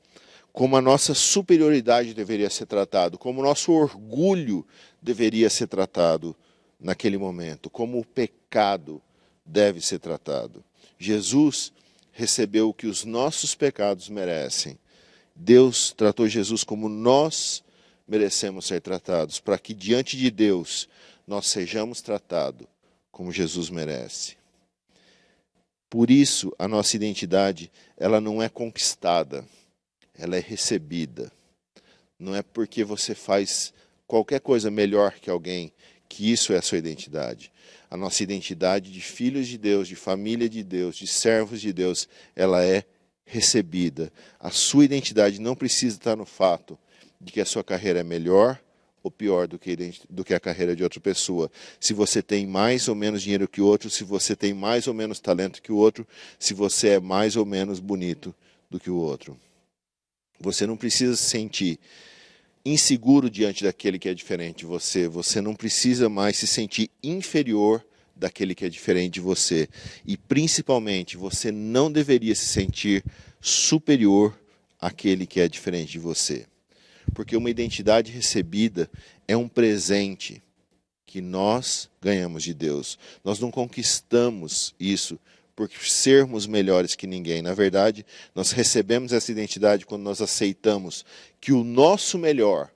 como 0.52 0.76
a 0.76 0.82
nossa 0.82 1.14
superioridade 1.14 2.14
deveria 2.14 2.50
ser 2.50 2.66
tratado, 2.66 3.18
como 3.18 3.40
o 3.40 3.44
nosso 3.44 3.72
orgulho 3.72 4.68
deveria 5.02 5.50
ser 5.50 5.68
tratado 5.68 6.36
naquele 6.78 7.18
momento, 7.18 7.70
como 7.70 8.00
o 8.00 8.06
pecado 8.06 9.02
deve 9.46 9.80
ser 9.80 10.00
tratado. 10.00 10.64
Jesus 11.00 11.72
recebeu 12.12 12.70
o 12.70 12.74
que 12.74 12.88
os 12.88 13.06
nossos 13.06 13.56
pecados 13.56 14.10
merecem. 14.10 14.78
Deus 15.34 15.94
tratou 15.94 16.28
Jesus 16.28 16.64
como 16.64 16.90
nós 16.90 17.64
merecemos 18.08 18.66
ser 18.66 18.82
tratados, 18.82 19.39
para 19.39 19.58
que 19.58 19.74
diante 19.74 20.18
de 20.18 20.30
Deus 20.30 20.88
nós 21.26 21.48
sejamos 21.48 22.02
tratados 22.02 22.68
como 23.12 23.32
Jesus 23.32 23.70
merece. 23.70 24.36
Por 25.89 26.10
isso, 26.10 26.52
a 26.58 26.68
nossa 26.68 26.96
identidade, 26.96 27.72
ela 27.96 28.20
não 28.20 28.42
é 28.42 28.50
conquistada, 28.50 29.46
ela 30.18 30.36
é 30.36 30.39
recebida. 30.39 31.32
Não 32.18 32.36
é 32.36 32.42
porque 32.42 32.84
você 32.84 33.13
faz 33.13 33.74
qualquer 34.08 34.39
coisa 34.39 34.72
melhor 34.72 35.13
que 35.20 35.30
alguém 35.30 35.72
que 36.10 36.32
isso 36.32 36.54
é 36.54 36.58
a 36.58 36.62
sua 36.62 36.78
identidade. 36.78 37.52
A 37.89 37.98
nossa 37.98 38.24
identidade 38.24 38.92
de 38.92 39.02
filhos 39.02 39.48
de 39.48 39.58
Deus, 39.58 39.88
de 39.88 39.96
família 39.96 40.50
de 40.50 40.63
Deus, 40.63 40.96
de 40.96 41.08
servos 41.08 41.62
de 41.62 41.74
Deus, 41.74 42.08
ela 42.36 42.63
é 42.63 42.84
recebida. 43.26 44.12
A 44.39 44.52
sua 44.52 44.86
identidade 44.86 45.39
não 45.39 45.56
precisa 45.56 45.98
estar 45.98 46.16
no 46.16 46.26
fato 46.26 46.78
de 47.24 47.32
que 47.32 47.42
a 47.42 47.46
sua 47.46 47.64
carreira 47.64 48.02
é 48.02 48.04
melhor 48.04 48.60
ou 49.04 49.12
pior 49.12 49.48
do 49.48 49.60
que, 49.60 49.76
do 50.10 50.24
que 50.24 50.34
a 50.34 50.40
carreira 50.40 50.76
de 50.76 50.84
outra 50.84 51.00
pessoa. 51.00 51.52
Se 51.80 51.94
você 51.94 52.22
tem 52.22 52.48
mais 52.48 52.88
ou 52.88 52.96
menos 52.96 53.22
dinheiro 53.22 53.48
que 53.48 53.62
o 53.62 53.66
outro, 53.66 53.90
se 53.90 54.04
você 54.04 54.36
tem 54.36 54.54
mais 54.54 54.88
ou 54.88 54.94
menos 54.94 55.20
talento 55.20 55.62
que 55.62 55.72
o 55.72 55.76
outro, 55.76 56.08
se 56.40 56.54
você 56.54 56.90
é 56.90 57.00
mais 57.00 57.36
ou 57.36 57.46
menos 57.46 57.80
bonito 57.80 58.34
do 58.70 58.80
que 58.80 58.90
o 58.90 58.96
outro. 58.96 59.38
Você 60.40 60.66
não 60.66 60.78
precisa 60.78 61.16
se 61.16 61.24
sentir 61.24 61.80
inseguro 62.66 63.30
diante 63.30 63.64
daquele 63.64 64.00
que 64.00 64.08
é 64.08 64.14
diferente 64.14 64.60
de 64.60 64.66
você. 64.66 65.08
Você 65.08 65.42
não 65.42 65.54
precisa 65.54 66.08
mais 66.08 66.38
se 66.38 66.48
sentir 66.48 66.90
inferior 67.04 67.86
daquele 68.16 68.56
que 68.56 68.66
é 68.66 68.70
diferente 68.70 69.16
de 69.16 69.20
você. 69.20 69.68
E 70.06 70.16
principalmente, 70.16 71.18
você 71.18 71.52
não 71.52 71.92
deveria 71.92 72.36
se 72.36 72.46
sentir 72.46 73.04
superior 73.42 74.38
àquele 74.80 75.26
que 75.26 75.42
é 75.42 75.48
diferente 75.48 75.92
de 75.92 76.00
você 76.00 76.46
porque 77.13 77.38
uma 77.38 77.49
identidade 77.49 78.12
recebida 78.12 78.89
é 79.28 79.36
um 79.38 79.47
presente 79.47 80.41
que 81.06 81.21
nós 81.21 81.89
ganhamos 82.02 82.43
de 82.43 82.54
Deus. 82.54 82.97
Nós 83.23 83.39
não 83.39 83.52
conquistamos 83.52 84.73
isso 84.80 85.19
por 85.56 85.69
sermos 85.69 86.47
melhores 86.47 86.95
que 86.95 87.06
ninguém. 87.06 87.41
Na 87.41 87.54
verdade, 87.54 88.06
nós 88.34 88.52
recebemos 88.52 89.13
essa 89.13 89.32
identidade 89.32 89.86
quando 89.86 90.02
nós 90.02 90.21
aceitamos 90.21 91.06
que 91.39 91.52
o 91.52 91.63
nosso 91.63 92.17
melhor 92.17 92.71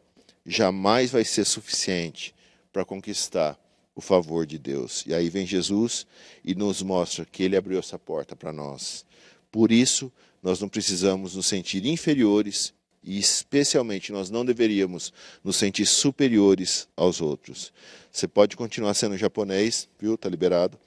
jamais 0.45 1.09
vai 1.09 1.25
ser 1.25 1.45
suficiente 1.45 2.33
para 2.71 2.85
conquistar 2.85 3.59
o 3.95 4.01
favor 4.01 4.45
de 4.45 4.59
Deus. 4.59 5.03
E 5.07 5.13
aí 5.13 5.29
vem 5.29 5.45
Jesus 5.45 6.05
e 6.45 6.53
nos 6.53 6.83
mostra 6.83 7.25
que 7.25 7.41
ele 7.41 7.57
abriu 7.57 7.79
essa 7.79 7.97
porta 7.97 8.35
para 8.35 8.53
nós. 8.53 9.03
Por 9.51 9.71
isso, 9.71 10.11
nós 10.43 10.61
não 10.61 10.69
precisamos 10.69 11.35
nos 11.35 11.47
sentir 11.47 11.83
inferiores 11.87 12.73
e 13.07 13.17
especialmente 13.17 14.11
nós 14.11 14.29
não 14.29 14.43
deveríamos 14.43 15.13
nos 15.41 15.55
sentir 15.55 15.85
superiores 15.85 16.89
aos 16.93 17.21
outros. 17.21 17.71
Você 18.11 18.27
pode 18.27 18.57
continuar 18.57 18.93
sendo 18.95 19.17
japonês, 19.17 19.87
viu? 19.97 20.15
Está 20.15 20.27
liberado. 20.27 20.77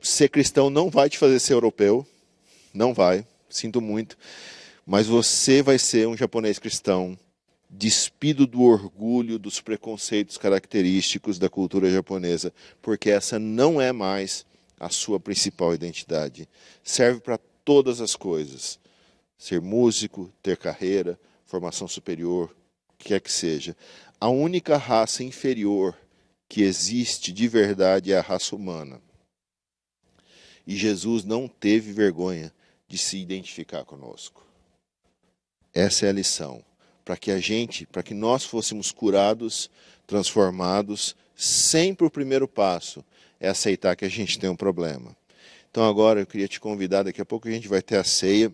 Ser 0.00 0.28
cristão 0.28 0.70
não 0.70 0.88
vai 0.88 1.10
te 1.10 1.18
fazer 1.18 1.40
ser 1.40 1.54
europeu, 1.54 2.06
não 2.72 2.94
vai, 2.94 3.26
sinto 3.50 3.80
muito, 3.80 4.16
mas 4.86 5.08
você 5.08 5.62
vai 5.62 5.80
ser 5.80 6.06
um 6.06 6.16
japonês 6.16 6.60
cristão, 6.60 7.18
despido 7.68 8.46
do 8.46 8.62
orgulho, 8.62 9.36
dos 9.36 9.60
preconceitos 9.60 10.38
característicos 10.38 11.40
da 11.40 11.48
cultura 11.48 11.90
japonesa, 11.90 12.52
porque 12.80 13.10
essa 13.10 13.36
não 13.36 13.80
é 13.80 13.90
mais 13.90 14.46
a 14.78 14.90
sua 14.90 15.18
principal 15.18 15.74
identidade. 15.74 16.48
Serve 16.84 17.18
para 17.20 17.38
todas 17.64 18.00
as 18.00 18.14
coisas 18.14 18.78
ser 19.38 19.60
músico, 19.60 20.32
ter 20.42 20.56
carreira, 20.56 21.18
formação 21.46 21.86
superior, 21.86 22.54
o 22.92 22.96
que 22.98 23.08
quer 23.08 23.20
que 23.20 23.32
seja. 23.32 23.76
A 24.20 24.28
única 24.28 24.76
raça 24.76 25.22
inferior 25.22 25.96
que 26.48 26.62
existe 26.62 27.32
de 27.32 27.46
verdade 27.46 28.12
é 28.12 28.18
a 28.18 28.22
raça 28.22 28.56
humana. 28.56 29.00
E 30.66 30.76
Jesus 30.76 31.24
não 31.24 31.46
teve 31.46 31.92
vergonha 31.92 32.52
de 32.88 32.98
se 32.98 33.18
identificar 33.18 33.84
conosco. 33.84 34.44
Essa 35.72 36.06
é 36.06 36.08
a 36.08 36.12
lição. 36.12 36.64
Para 37.04 37.16
que 37.16 37.30
a 37.30 37.38
gente, 37.38 37.86
para 37.86 38.02
que 38.02 38.12
nós 38.12 38.44
fôssemos 38.44 38.90
curados, 38.90 39.70
transformados, 40.06 41.16
sempre 41.34 42.06
o 42.06 42.10
primeiro 42.10 42.48
passo 42.48 43.04
é 43.40 43.48
aceitar 43.48 43.94
que 43.94 44.04
a 44.04 44.10
gente 44.10 44.38
tem 44.38 44.50
um 44.50 44.56
problema. 44.56 45.16
Então 45.70 45.88
agora 45.88 46.20
eu 46.20 46.26
queria 46.26 46.48
te 46.48 46.58
convidar, 46.58 47.04
daqui 47.04 47.20
a 47.20 47.24
pouco 47.24 47.46
a 47.46 47.50
gente 47.50 47.68
vai 47.68 47.80
ter 47.80 47.96
a 47.96 48.04
ceia. 48.04 48.52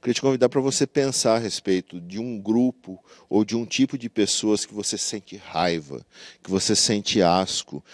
Queria 0.00 0.14
te 0.14 0.22
convidar 0.22 0.48
para 0.48 0.62
você 0.62 0.86
pensar 0.86 1.36
a 1.36 1.38
respeito 1.38 2.00
de 2.00 2.18
um 2.18 2.40
grupo 2.40 2.98
ou 3.28 3.44
de 3.44 3.54
um 3.54 3.66
tipo 3.66 3.98
de 3.98 4.08
pessoas 4.08 4.64
que 4.64 4.72
você 4.72 4.96
sente 4.96 5.36
raiva, 5.36 6.04
que 6.42 6.50
você 6.50 6.74
sente 6.74 7.20
asco, 7.20 7.84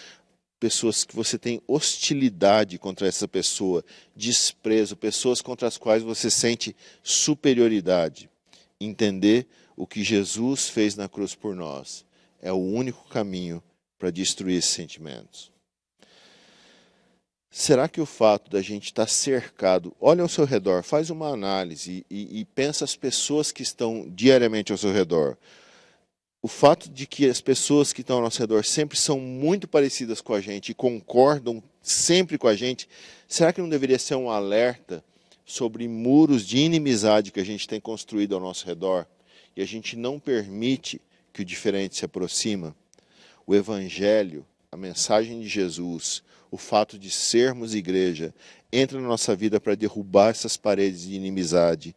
pessoas 0.57 1.03
que 1.03 1.13
você 1.13 1.37
tem 1.37 1.61
hostilidade 1.67 2.77
contra 2.77 3.07
essa 3.07 3.27
pessoa, 3.27 3.83
desprezo, 4.15 4.95
pessoas 4.95 5.41
contra 5.41 5.67
as 5.67 5.77
quais 5.77 6.01
você 6.01 6.31
sente 6.31 6.73
superioridade. 7.03 8.29
Entender 8.79 9.45
o 9.75 9.85
que 9.85 10.01
Jesus 10.01 10.69
fez 10.69 10.95
na 10.95 11.09
cruz 11.09 11.35
por 11.35 11.55
nós 11.55 12.05
é 12.41 12.53
o 12.53 12.55
único 12.55 13.05
caminho 13.09 13.61
para 13.99 14.11
destruir 14.11 14.59
esses 14.59 14.71
sentimentos. 14.71 15.56
Será 17.59 17.89
que 17.89 17.99
o 17.99 18.05
fato 18.05 18.51
da 18.51 18.61
gente 18.61 18.85
estar 18.85 19.07
cercado, 19.07 19.91
olha 19.99 20.21
ao 20.21 20.29
seu 20.29 20.45
redor, 20.45 20.83
faz 20.83 21.09
uma 21.09 21.29
análise 21.29 22.05
e, 22.07 22.39
e 22.39 22.45
pensa 22.45 22.85
as 22.85 22.95
pessoas 22.95 23.51
que 23.51 23.63
estão 23.63 24.07
diariamente 24.07 24.71
ao 24.71 24.77
seu 24.77 24.93
redor. 24.93 25.35
O 26.39 26.47
fato 26.47 26.87
de 26.87 27.07
que 27.07 27.27
as 27.27 27.41
pessoas 27.41 27.91
que 27.91 28.01
estão 28.01 28.17
ao 28.17 28.21
nosso 28.21 28.39
redor 28.39 28.63
sempre 28.63 28.95
são 28.95 29.19
muito 29.19 29.67
parecidas 29.67 30.21
com 30.21 30.35
a 30.35 30.39
gente 30.39 30.69
e 30.69 30.75
concordam 30.75 31.63
sempre 31.81 32.37
com 32.37 32.47
a 32.47 32.55
gente, 32.55 32.87
será 33.27 33.51
que 33.51 33.59
não 33.59 33.69
deveria 33.69 33.97
ser 33.97 34.13
um 34.13 34.29
alerta 34.29 35.03
sobre 35.43 35.87
muros 35.87 36.45
de 36.45 36.59
inimizade 36.59 37.31
que 37.31 37.39
a 37.39 37.45
gente 37.45 37.67
tem 37.67 37.81
construído 37.81 38.35
ao 38.35 38.39
nosso 38.39 38.67
redor 38.67 39.07
e 39.55 39.63
a 39.63 39.65
gente 39.65 39.95
não 39.95 40.19
permite 40.19 41.01
que 41.33 41.41
o 41.41 41.45
diferente 41.45 41.95
se 41.95 42.05
aproxima? 42.05 42.75
O 43.47 43.55
Evangelho, 43.55 44.45
a 44.69 44.75
mensagem 44.75 45.39
de 45.39 45.47
Jesus, 45.47 46.21
o 46.51 46.57
fato 46.57 46.99
de 46.99 47.09
sermos 47.09 47.73
igreja, 47.73 48.33
entra 48.69 48.99
na 48.99 49.07
nossa 49.07 49.33
vida 49.33 49.61
para 49.61 49.75
derrubar 49.75 50.31
essas 50.31 50.57
paredes 50.57 51.03
de 51.03 51.15
inimizade, 51.15 51.95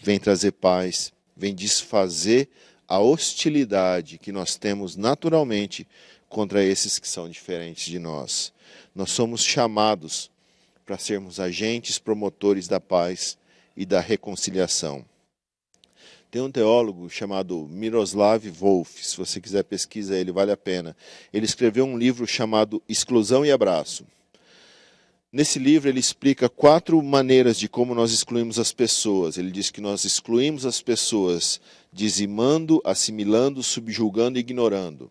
vem 0.00 0.20
trazer 0.20 0.52
paz, 0.52 1.12
vem 1.36 1.52
desfazer 1.52 2.48
a 2.86 3.00
hostilidade 3.00 4.18
que 4.18 4.30
nós 4.30 4.54
temos 4.54 4.94
naturalmente 4.94 5.84
contra 6.28 6.62
esses 6.62 6.96
que 7.00 7.08
são 7.08 7.28
diferentes 7.28 7.86
de 7.86 7.98
nós. 7.98 8.52
Nós 8.94 9.10
somos 9.10 9.42
chamados 9.42 10.30
para 10.86 10.98
sermos 10.98 11.40
agentes 11.40 11.98
promotores 11.98 12.68
da 12.68 12.78
paz 12.78 13.36
e 13.76 13.84
da 13.84 13.98
reconciliação. 14.00 15.04
Tem 16.32 16.40
um 16.40 16.50
teólogo 16.50 17.10
chamado 17.10 17.68
Miroslav 17.70 18.48
Volf, 18.48 19.04
se 19.04 19.18
você 19.18 19.38
quiser 19.38 19.64
pesquisa 19.64 20.16
ele, 20.16 20.32
vale 20.32 20.50
a 20.50 20.56
pena. 20.56 20.96
Ele 21.30 21.44
escreveu 21.44 21.84
um 21.84 21.98
livro 21.98 22.26
chamado 22.26 22.82
Exclusão 22.88 23.44
e 23.44 23.52
Abraço. 23.52 24.06
Nesse 25.30 25.58
livro 25.58 25.90
ele 25.90 26.00
explica 26.00 26.48
quatro 26.48 27.02
maneiras 27.02 27.58
de 27.58 27.68
como 27.68 27.94
nós 27.94 28.12
excluímos 28.12 28.58
as 28.58 28.72
pessoas. 28.72 29.36
Ele 29.36 29.50
diz 29.50 29.70
que 29.70 29.82
nós 29.82 30.06
excluímos 30.06 30.64
as 30.64 30.80
pessoas 30.80 31.60
dizimando, 31.92 32.80
assimilando, 32.82 33.62
subjulgando 33.62 34.38
e 34.38 34.40
ignorando. 34.40 35.10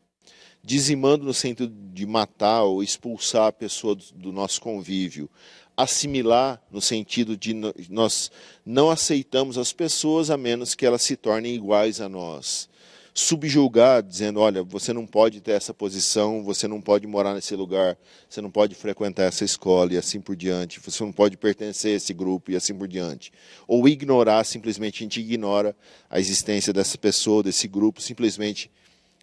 Dizimando 0.63 1.23
no 1.23 1.36
sentido 1.36 1.71
de 1.93 2.03
matar 2.07 2.63
ou 2.63 2.81
expulsar 2.81 3.45
a 3.45 3.51
pessoa 3.51 3.95
do 4.15 4.31
nosso 4.31 4.60
convívio 4.60 5.29
assimilar 5.75 6.62
no 6.71 6.81
sentido 6.81 7.36
de 7.36 7.53
nós 7.89 8.31
não 8.65 8.89
aceitamos 8.89 9.57
as 9.57 9.73
pessoas 9.73 10.29
a 10.29 10.38
menos 10.38 10.75
que 10.75 10.86
elas 10.86 11.01
se 11.01 11.15
tornem 11.15 11.55
iguais 11.55 12.01
a 12.01 12.10
nós. 12.10 12.69
Subjulgar, 13.13 14.01
dizendo: 14.01 14.39
olha, 14.39 14.63
você 14.63 14.93
não 14.93 15.05
pode 15.05 15.41
ter 15.41 15.51
essa 15.51 15.73
posição, 15.73 16.43
você 16.43 16.65
não 16.65 16.79
pode 16.79 17.05
morar 17.05 17.34
nesse 17.34 17.53
lugar, 17.55 17.97
você 18.29 18.39
não 18.39 18.49
pode 18.49 18.73
frequentar 18.73 19.23
essa 19.23 19.43
escola 19.43 19.93
e 19.93 19.97
assim 19.97 20.21
por 20.21 20.34
diante, 20.34 20.79
você 20.79 21.03
não 21.03 21.12
pode 21.12 21.36
pertencer 21.36 21.93
a 21.93 21.97
esse 21.97 22.13
grupo 22.13 22.51
e 22.51 22.55
assim 22.55 22.73
por 22.73 22.88
diante. 22.88 23.34
Ou 23.67 23.86
ignorar, 23.88 24.45
simplesmente 24.45 25.03
a 25.03 25.03
gente 25.03 25.19
ignora 25.19 25.75
a 26.10 26.19
existência 26.19 26.71
dessa 26.71 26.97
pessoa, 26.97 27.43
desse 27.43 27.67
grupo, 27.67 28.01
simplesmente 28.01 28.71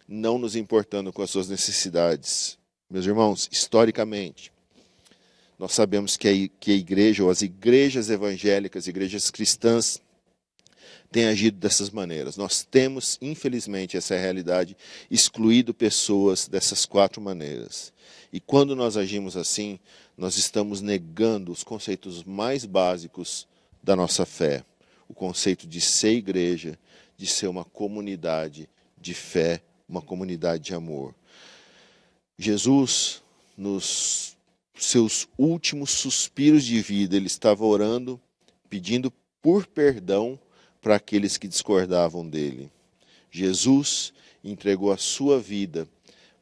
não 0.07 0.37
nos 0.37 0.55
importando 0.55 1.11
com 1.11 1.23
as 1.23 1.29
suas 1.31 1.49
necessidades. 1.49 2.59
Meus 2.89 3.05
irmãos, 3.05 3.49
historicamente, 3.51 4.51
nós 5.59 5.73
sabemos 5.73 6.15
que 6.15 6.27
a, 6.27 6.49
que 6.57 6.71
a 6.71 6.75
igreja, 6.75 7.21
ou 7.21 7.29
as 7.29 7.41
igrejas 7.41 8.09
evangélicas, 8.09 8.87
igrejas 8.87 9.29
cristãs, 9.29 10.01
têm 11.11 11.25
agido 11.25 11.57
dessas 11.57 11.89
maneiras. 11.89 12.37
Nós 12.37 12.63
temos, 12.63 13.17
infelizmente, 13.21 13.97
essa 13.97 14.15
realidade, 14.15 14.77
excluído 15.11 15.73
pessoas 15.73 16.47
dessas 16.47 16.85
quatro 16.85 17.21
maneiras. 17.21 17.91
E 18.31 18.39
quando 18.39 18.73
nós 18.73 18.95
agimos 18.95 19.35
assim, 19.35 19.79
nós 20.17 20.37
estamos 20.37 20.81
negando 20.81 21.51
os 21.51 21.63
conceitos 21.63 22.23
mais 22.23 22.63
básicos 22.63 23.45
da 23.83 23.97
nossa 23.97 24.25
fé. 24.25 24.63
O 25.09 25.13
conceito 25.13 25.67
de 25.67 25.81
ser 25.81 26.13
igreja, 26.13 26.79
de 27.17 27.27
ser 27.27 27.47
uma 27.47 27.65
comunidade 27.65 28.69
de 28.97 29.13
fé, 29.13 29.61
uma 29.89 30.01
comunidade 30.01 30.63
de 30.63 30.73
amor. 30.73 31.13
Jesus 32.37 33.21
nos 33.57 34.37
seus 34.85 35.27
últimos 35.37 35.91
suspiros 35.91 36.63
de 36.63 36.81
vida, 36.81 37.15
ele 37.15 37.27
estava 37.27 37.65
orando, 37.65 38.19
pedindo 38.69 39.11
por 39.41 39.65
perdão 39.65 40.39
para 40.81 40.95
aqueles 40.95 41.37
que 41.37 41.47
discordavam 41.47 42.27
dele. 42.27 42.71
Jesus 43.31 44.13
entregou 44.43 44.91
a 44.91 44.97
sua 44.97 45.39
vida 45.39 45.87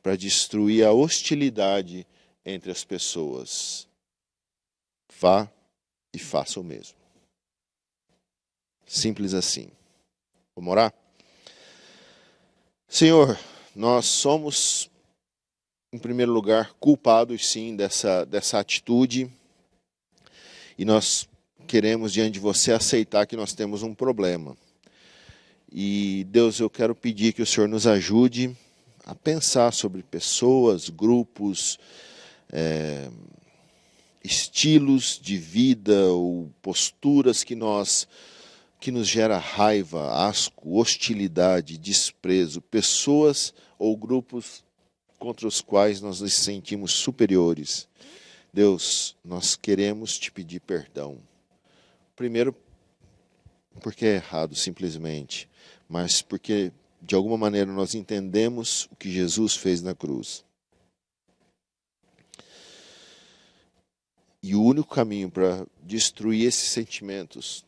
para 0.01 0.15
destruir 0.15 0.85
a 0.85 0.91
hostilidade 0.91 2.05
entre 2.45 2.71
as 2.71 2.83
pessoas. 2.83 3.87
Vá 5.19 5.51
e 6.13 6.19
faça 6.19 6.59
o 6.59 6.63
mesmo. 6.63 6.95
Simples 8.85 9.33
assim. 9.33 9.69
Vamos 10.55 10.71
orar? 10.71 10.93
Senhor, 12.87 13.37
nós 13.75 14.05
somos 14.05 14.89
em 15.91 15.97
primeiro 15.97 16.33
lugar, 16.33 16.73
culpados 16.81 17.47
sim 17.47 17.73
dessa, 17.73 18.25
dessa 18.25 18.59
atitude. 18.59 19.31
E 20.77 20.83
nós 20.83 21.29
queremos, 21.65 22.11
diante 22.11 22.33
de 22.33 22.39
você, 22.39 22.73
aceitar 22.73 23.25
que 23.25 23.37
nós 23.37 23.53
temos 23.53 23.83
um 23.83 23.95
problema. 23.95 24.57
E, 25.71 26.25
Deus, 26.29 26.59
eu 26.59 26.69
quero 26.69 26.93
pedir 26.93 27.31
que 27.31 27.41
o 27.41 27.45
Senhor 27.45 27.69
nos 27.69 27.87
ajude 27.87 28.53
a 29.05 29.15
pensar 29.15 29.71
sobre 29.71 30.03
pessoas, 30.03 30.89
grupos, 30.89 31.79
é, 32.51 33.09
estilos 34.21 35.17
de 35.21 35.37
vida 35.37 36.07
ou 36.07 36.51
posturas 36.61 37.43
que 37.43 37.55
nós 37.55 38.07
que 38.79 38.91
nos 38.91 39.07
gera 39.07 39.39
raiva, 39.39 40.27
asco, 40.27 40.77
hostilidade, 40.77 41.79
desprezo, 41.79 42.61
pessoas 42.61 43.51
ou 43.79 43.97
grupos 43.97 44.63
contra 45.17 45.47
os 45.47 45.61
quais 45.61 46.01
nós 46.01 46.21
nos 46.21 46.33
sentimos 46.33 46.93
superiores. 46.93 47.87
Deus, 48.53 49.15
nós 49.23 49.55
queremos 49.55 50.17
te 50.17 50.31
pedir 50.31 50.59
perdão. 50.59 51.17
Primeiro, 52.15 52.55
porque 53.81 54.05
é 54.05 54.15
errado 54.15 54.55
simplesmente, 54.55 55.49
mas 55.87 56.21
porque 56.21 56.71
de 57.01 57.15
alguma 57.15 57.37
maneira 57.37 57.71
nós 57.71 57.93
entendemos 57.93 58.87
o 58.91 58.95
que 58.95 59.11
Jesus 59.11 59.55
fez 59.55 59.81
na 59.81 59.93
cruz. 59.93 60.43
E 64.41 64.55
o 64.55 64.63
único 64.63 64.93
caminho 64.93 65.29
para 65.29 65.65
destruir 65.83 66.47
esses 66.47 66.69
sentimentos 66.69 67.65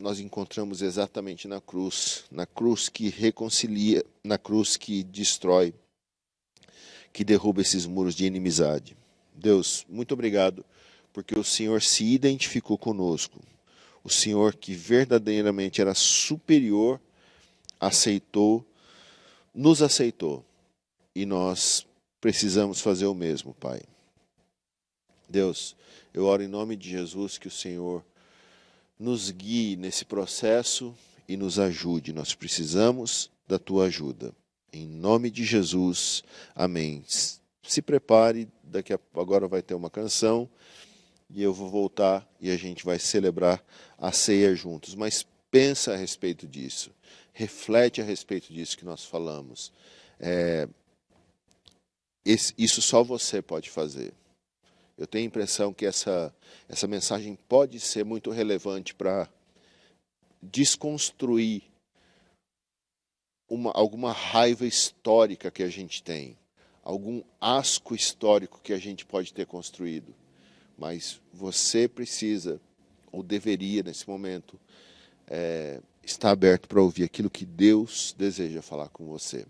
nós 0.00 0.18
encontramos 0.18 0.80
exatamente 0.80 1.46
na 1.46 1.60
cruz, 1.60 2.24
na 2.30 2.46
cruz 2.46 2.88
que 2.88 3.08
reconcilia, 3.10 4.04
na 4.24 4.38
cruz 4.38 4.76
que 4.76 5.04
destrói 5.04 5.74
que 7.12 7.24
derruba 7.24 7.60
esses 7.60 7.86
muros 7.86 8.14
de 8.14 8.24
inimizade. 8.24 8.96
Deus, 9.34 9.84
muito 9.88 10.12
obrigado, 10.12 10.64
porque 11.12 11.38
o 11.38 11.44
Senhor 11.44 11.82
se 11.82 12.04
identificou 12.04 12.78
conosco. 12.78 13.40
O 14.02 14.10
Senhor 14.10 14.54
que 14.54 14.74
verdadeiramente 14.74 15.80
era 15.80 15.94
superior, 15.94 17.00
aceitou, 17.78 18.64
nos 19.54 19.82
aceitou. 19.82 20.44
E 21.14 21.26
nós 21.26 21.86
precisamos 22.20 22.80
fazer 22.80 23.06
o 23.06 23.14
mesmo, 23.14 23.54
Pai. 23.54 23.82
Deus, 25.28 25.76
eu 26.12 26.24
oro 26.24 26.42
em 26.42 26.48
nome 26.48 26.76
de 26.76 26.90
Jesus 26.90 27.38
que 27.38 27.48
o 27.48 27.50
Senhor 27.50 28.04
nos 28.98 29.30
guie 29.30 29.76
nesse 29.76 30.04
processo 30.04 30.94
e 31.28 31.36
nos 31.36 31.58
ajude. 31.58 32.12
Nós 32.12 32.34
precisamos 32.34 33.30
da 33.46 33.58
tua 33.58 33.86
ajuda. 33.86 34.34
Em 34.72 34.86
nome 34.86 35.30
de 35.30 35.44
Jesus, 35.44 36.22
amém. 36.54 37.04
Se 37.06 37.82
prepare, 37.82 38.48
daqui 38.62 38.92
a 38.92 39.00
agora 39.16 39.48
vai 39.48 39.62
ter 39.62 39.74
uma 39.74 39.90
canção 39.90 40.48
e 41.28 41.42
eu 41.42 41.52
vou 41.52 41.68
voltar 41.68 42.28
e 42.40 42.50
a 42.50 42.56
gente 42.56 42.84
vai 42.84 42.98
celebrar 42.98 43.64
a 43.98 44.12
ceia 44.12 44.54
juntos. 44.54 44.94
Mas 44.94 45.26
pensa 45.50 45.92
a 45.92 45.96
respeito 45.96 46.46
disso, 46.46 46.92
reflete 47.32 48.00
a 48.00 48.04
respeito 48.04 48.52
disso 48.52 48.78
que 48.78 48.84
nós 48.84 49.04
falamos. 49.04 49.72
É, 50.20 50.68
esse, 52.24 52.54
isso 52.56 52.80
só 52.80 53.02
você 53.02 53.42
pode 53.42 53.70
fazer. 53.70 54.12
Eu 54.96 55.06
tenho 55.06 55.24
a 55.24 55.26
impressão 55.26 55.72
que 55.72 55.86
essa, 55.86 56.32
essa 56.68 56.86
mensagem 56.86 57.36
pode 57.48 57.80
ser 57.80 58.04
muito 58.04 58.30
relevante 58.30 58.94
para 58.94 59.28
desconstruir 60.42 61.62
uma, 63.50 63.72
alguma 63.72 64.12
raiva 64.12 64.64
histórica 64.64 65.50
que 65.50 65.64
a 65.64 65.68
gente 65.68 66.02
tem, 66.02 66.38
algum 66.84 67.20
asco 67.40 67.96
histórico 67.96 68.60
que 68.62 68.72
a 68.72 68.78
gente 68.78 69.04
pode 69.04 69.34
ter 69.34 69.44
construído. 69.44 70.14
Mas 70.78 71.20
você 71.34 71.88
precisa, 71.88 72.60
ou 73.10 73.22
deveria 73.22 73.82
nesse 73.82 74.08
momento, 74.08 74.58
é, 75.26 75.80
está 76.02 76.30
aberto 76.30 76.68
para 76.68 76.80
ouvir 76.80 77.02
aquilo 77.02 77.28
que 77.28 77.44
Deus 77.44 78.14
deseja 78.16 78.62
falar 78.62 78.88
com 78.88 79.04
você. 79.06 79.44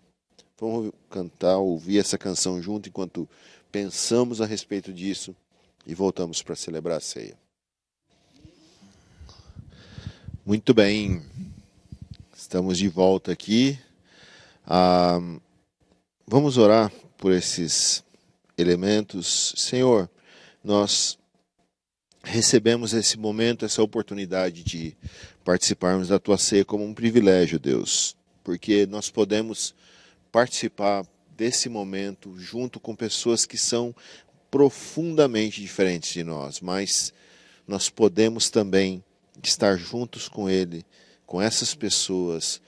Vamos 0.59 0.93
cantar, 1.09 1.59
ouvir 1.59 1.99
essa 1.99 2.19
canção 2.19 2.61
junto 2.61 2.89
enquanto 2.89 3.29
pensamos 3.71 4.41
a 4.41 4.47
respeito 4.47 4.93
disso 4.93 5.37
e 5.87 5.95
voltamos 5.95 6.43
para 6.43 6.57
celebrar 6.57 6.99
a 6.99 7.01
ceia. 7.01 7.39
Muito 10.45 10.75
bem, 10.75 11.23
estamos 12.35 12.79
de 12.79 12.89
volta 12.89 13.31
aqui. 13.31 13.79
Ah, 14.67 15.19
vamos 16.27 16.57
orar 16.59 16.93
por 17.17 17.33
esses 17.33 18.05
elementos. 18.57 19.55
Senhor, 19.57 20.09
nós 20.63 21.19
recebemos 22.23 22.93
esse 22.93 23.19
momento, 23.19 23.65
essa 23.65 23.83
oportunidade 23.83 24.63
de 24.63 24.97
participarmos 25.45 26.09
da 26.09 26.19
tua 26.19 26.39
ceia 26.39 26.65
como 26.65 26.85
um 26.85 26.95
privilégio, 26.95 27.59
Deus, 27.59 28.17
porque 28.45 28.87
nós 28.87 29.11
podemos 29.11 29.75
participar 30.31 31.05
desse 31.37 31.69
momento 31.69 32.39
junto 32.39 32.79
com 32.79 32.95
pessoas 32.95 33.47
que 33.47 33.57
são 33.57 33.95
profundamente 34.51 35.61
diferentes 35.61 36.13
de 36.13 36.23
nós, 36.23 36.61
mas 36.61 37.15
nós 37.67 37.89
podemos 37.89 38.51
também 38.51 39.03
estar 39.43 39.77
juntos 39.77 40.29
com 40.29 40.51
Ele, 40.51 40.85
com 41.25 41.41
essas 41.41 41.75
pessoas, 41.75 42.61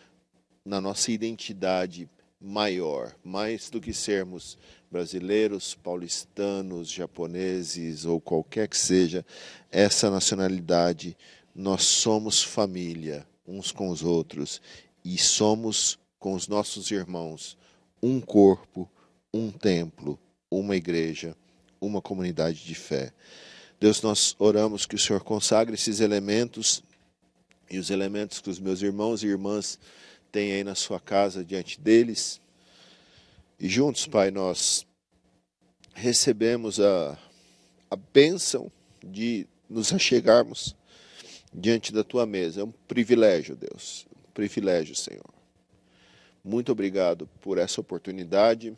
na 0.65 0.81
nossa 0.81 1.11
identidade 1.11 2.09
maior, 2.41 3.15
mais 3.23 3.71
do 3.71 3.81
que 3.81 3.93
sermos 3.93 4.59
brasileiros, 4.91 5.75
paulistanos, 5.75 6.91
japoneses 6.91 8.05
ou 8.05 8.21
qualquer 8.21 8.69
que 8.69 8.77
seja 8.77 9.25
essa 9.71 10.11
nacionalidade, 10.11 11.17
nós 11.55 11.85
somos 11.85 12.43
família 12.43 13.27
uns 13.47 13.73
com 13.73 13.89
os 13.89 14.03
outros 14.03 14.61
e 15.05 15.19
somos 15.19 15.99
com 16.19 16.35
os 16.35 16.47
nossos 16.49 16.91
irmãos 16.91 17.57
um 18.03 18.21
corpo, 18.21 18.91
um 19.33 19.51
templo, 19.51 20.19
uma 20.51 20.77
igreja, 20.77 21.37
uma 21.81 22.03
comunidade 22.03 22.65
de 22.65 22.75
fé. 22.75 23.13
Deus, 23.81 24.03
nós 24.03 24.37
oramos 24.39 24.87
que 24.87 24.95
o 24.95 24.99
Senhor 24.99 25.23
consagre 25.23 25.75
esses 25.75 26.01
elementos 26.01 26.83
e 27.71 27.79
os 27.79 27.91
elementos 27.91 28.41
que 28.41 28.51
os 28.51 28.59
meus 28.59 28.83
irmãos 28.83 29.23
e 29.23 29.27
irmãs 29.27 29.79
têm 30.33 30.53
aí 30.53 30.65
na 30.65 30.75
sua 30.75 30.99
casa 30.99 31.45
diante 31.45 31.79
deles 31.79 32.41
e 33.65 33.69
juntos, 33.69 34.09
Pai, 34.09 34.33
nós 34.33 34.85
recebemos 35.95 36.81
a, 36.81 37.17
a 37.89 37.95
bênção 37.95 38.73
de 39.01 39.47
nos 39.71 39.93
achegarmos 39.95 40.75
diante 41.55 41.93
da 41.93 42.03
tua 42.03 42.27
mesa. 42.27 42.63
É 42.63 42.65
um 42.65 42.73
privilégio, 42.73 43.55
Deus. 43.55 44.05
Um 44.27 44.33
privilégio, 44.33 44.97
Senhor. 44.97 45.33
Muito 46.43 46.73
obrigado 46.73 47.29
por 47.41 47.57
essa 47.57 47.81
oportunidade. 47.81 48.77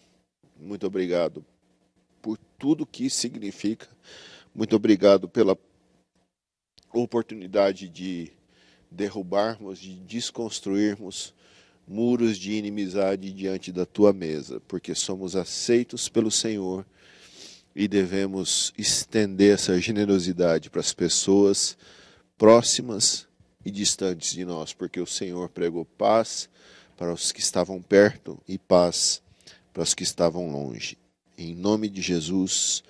Muito 0.54 0.86
obrigado 0.86 1.42
por 2.20 2.36
tudo 2.58 2.84
que 2.84 3.08
significa. 3.08 3.88
Muito 4.54 4.76
obrigado 4.76 5.26
pela 5.26 5.56
oportunidade 6.92 7.88
de 7.88 8.30
derrubarmos, 8.90 9.78
de 9.78 9.94
desconstruirmos 10.00 11.32
muros 11.86 12.38
de 12.38 12.52
inimizade 12.52 13.32
diante 13.32 13.70
da 13.70 13.84
tua 13.84 14.12
mesa, 14.12 14.60
porque 14.66 14.94
somos 14.94 15.36
aceitos 15.36 16.08
pelo 16.08 16.30
Senhor 16.30 16.86
e 17.74 17.88
devemos 17.88 18.72
estender 18.78 19.54
essa 19.54 19.78
generosidade 19.80 20.70
para 20.70 20.80
as 20.80 20.92
pessoas 20.92 21.76
próximas 22.38 23.26
e 23.64 23.70
distantes 23.70 24.32
de 24.32 24.44
nós, 24.44 24.72
porque 24.72 25.00
o 25.00 25.06
Senhor 25.06 25.48
pregou 25.48 25.84
paz 25.84 26.48
para 26.96 27.12
os 27.12 27.32
que 27.32 27.40
estavam 27.40 27.82
perto 27.82 28.40
e 28.46 28.58
paz 28.58 29.22
para 29.72 29.82
os 29.82 29.94
que 29.94 30.04
estavam 30.04 30.50
longe. 30.50 30.96
Em 31.36 31.54
nome 31.54 31.88
de 31.88 32.00
Jesus, 32.00 32.84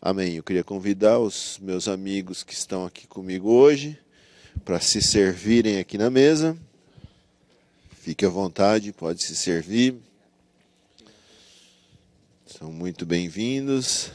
amém. 0.00 0.34
Eu 0.34 0.42
queria 0.42 0.64
convidar 0.64 1.18
os 1.18 1.58
meus 1.62 1.88
amigos 1.88 2.42
que 2.42 2.52
estão 2.52 2.84
aqui 2.84 3.06
comigo 3.06 3.50
hoje 3.50 3.98
para 4.64 4.80
se 4.80 5.00
servirem 5.00 5.78
aqui 5.78 5.96
na 5.96 6.10
mesa. 6.10 6.56
Fique 8.00 8.24
à 8.24 8.28
vontade, 8.28 8.92
pode 8.92 9.22
se 9.22 9.34
servir. 9.34 9.96
São 12.46 12.72
muito 12.72 13.04
bem-vindos. 13.04 14.12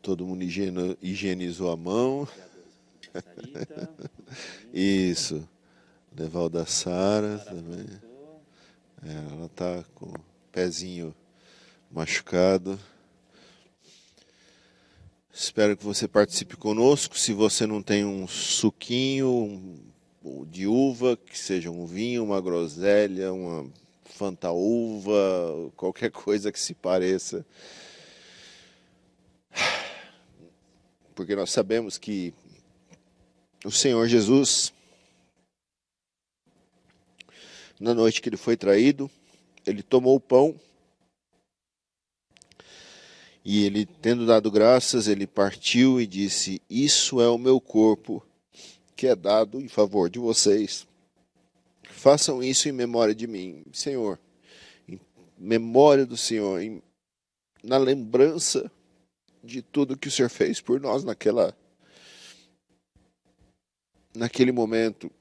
Todo 0.00 0.24
mundo 0.24 0.42
higienizou 1.02 1.70
a 1.70 1.76
mão. 1.76 2.26
Isso. 4.72 5.46
Levar 6.16 6.42
o 6.42 6.48
da 6.48 6.64
Sara 6.64 7.38
também. 7.40 7.86
É, 9.04 9.32
ela 9.34 9.46
está 9.46 9.84
com 9.96 10.06
o 10.06 10.24
pezinho 10.52 11.14
machucado. 11.90 12.78
Espero 15.34 15.76
que 15.76 15.84
você 15.84 16.06
participe 16.06 16.56
conosco. 16.56 17.18
Se 17.18 17.32
você 17.32 17.66
não 17.66 17.82
tem 17.82 18.04
um 18.04 18.26
suquinho, 18.26 19.28
um 19.28 19.95
de 20.48 20.66
uva, 20.66 21.16
que 21.16 21.38
seja 21.38 21.70
um 21.70 21.86
vinho, 21.86 22.24
uma 22.24 22.40
groselha, 22.40 23.32
uma 23.32 23.70
fantaúva, 24.04 25.12
qualquer 25.76 26.10
coisa 26.12 26.50
que 26.50 26.58
se 26.58 26.74
pareça. 26.74 27.44
Porque 31.14 31.34
nós 31.34 31.50
sabemos 31.50 31.96
que 31.96 32.34
o 33.64 33.70
Senhor 33.70 34.06
Jesus, 34.06 34.72
na 37.80 37.94
noite 37.94 38.20
que 38.20 38.28
ele 38.28 38.36
foi 38.36 38.56
traído, 38.56 39.10
ele 39.66 39.82
tomou 39.82 40.16
o 40.16 40.20
pão 40.20 40.58
e 43.48 43.64
ele, 43.64 43.86
tendo 43.86 44.26
dado 44.26 44.50
graças, 44.50 45.06
ele 45.06 45.24
partiu 45.24 46.00
e 46.00 46.06
disse: 46.06 46.60
Isso 46.68 47.20
é 47.20 47.28
o 47.28 47.38
meu 47.38 47.60
corpo 47.60 48.20
que 48.96 49.06
é 49.06 49.14
dado 49.14 49.60
em 49.60 49.68
favor 49.68 50.08
de 50.08 50.18
vocês. 50.18 50.86
Façam 51.82 52.42
isso 52.42 52.68
em 52.68 52.72
memória 52.72 53.14
de 53.14 53.26
mim, 53.26 53.64
Senhor, 53.72 54.18
em 54.88 54.98
memória 55.38 56.06
do 56.06 56.16
Senhor, 56.16 56.60
em, 56.60 56.82
na 57.62 57.78
lembrança 57.78 58.70
de 59.44 59.62
tudo 59.62 59.96
que 59.96 60.08
o 60.08 60.10
Senhor 60.10 60.28
fez 60.30 60.60
por 60.60 60.80
nós 60.80 61.04
naquela 61.04 61.56
naquele 64.14 64.50
momento 64.50 65.12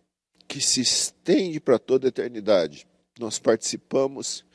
que 0.48 0.62
se 0.62 0.80
estende 0.80 1.60
para 1.60 1.78
toda 1.78 2.08
a 2.08 2.10
eternidade. 2.10 2.88
Nós 3.20 3.38
participamos 3.38 4.46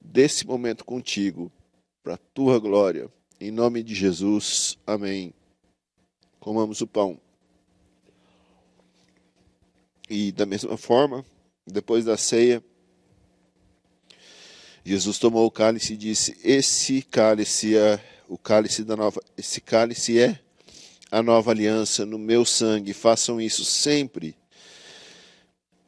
desse 0.00 0.46
momento 0.46 0.84
contigo, 0.84 1.50
para 2.04 2.14
a 2.14 2.18
tua 2.18 2.58
glória. 2.58 3.10
Em 3.40 3.50
nome 3.50 3.82
de 3.82 3.94
Jesus. 3.94 4.78
Amém. 4.86 5.32
Comamos 6.38 6.82
o 6.82 6.86
pão. 6.86 7.18
E 10.08 10.32
da 10.32 10.44
mesma 10.44 10.76
forma, 10.76 11.24
depois 11.66 12.04
da 12.04 12.16
ceia, 12.16 12.62
Jesus 14.84 15.18
tomou 15.18 15.46
o 15.46 15.50
cálice 15.50 15.94
e 15.94 15.96
disse: 15.96 16.36
Esse 16.44 17.00
cálice 17.02 17.76
é 17.76 17.98
o 18.28 18.36
cálice 18.36 18.84
da 18.84 18.94
nova, 18.94 19.20
esse 19.36 19.60
cálice 19.60 20.18
é 20.18 20.38
a 21.10 21.22
nova 21.22 21.50
aliança 21.50 22.04
no 22.04 22.18
meu 22.18 22.44
sangue. 22.44 22.92
Façam 22.92 23.40
isso 23.40 23.64
sempre, 23.64 24.36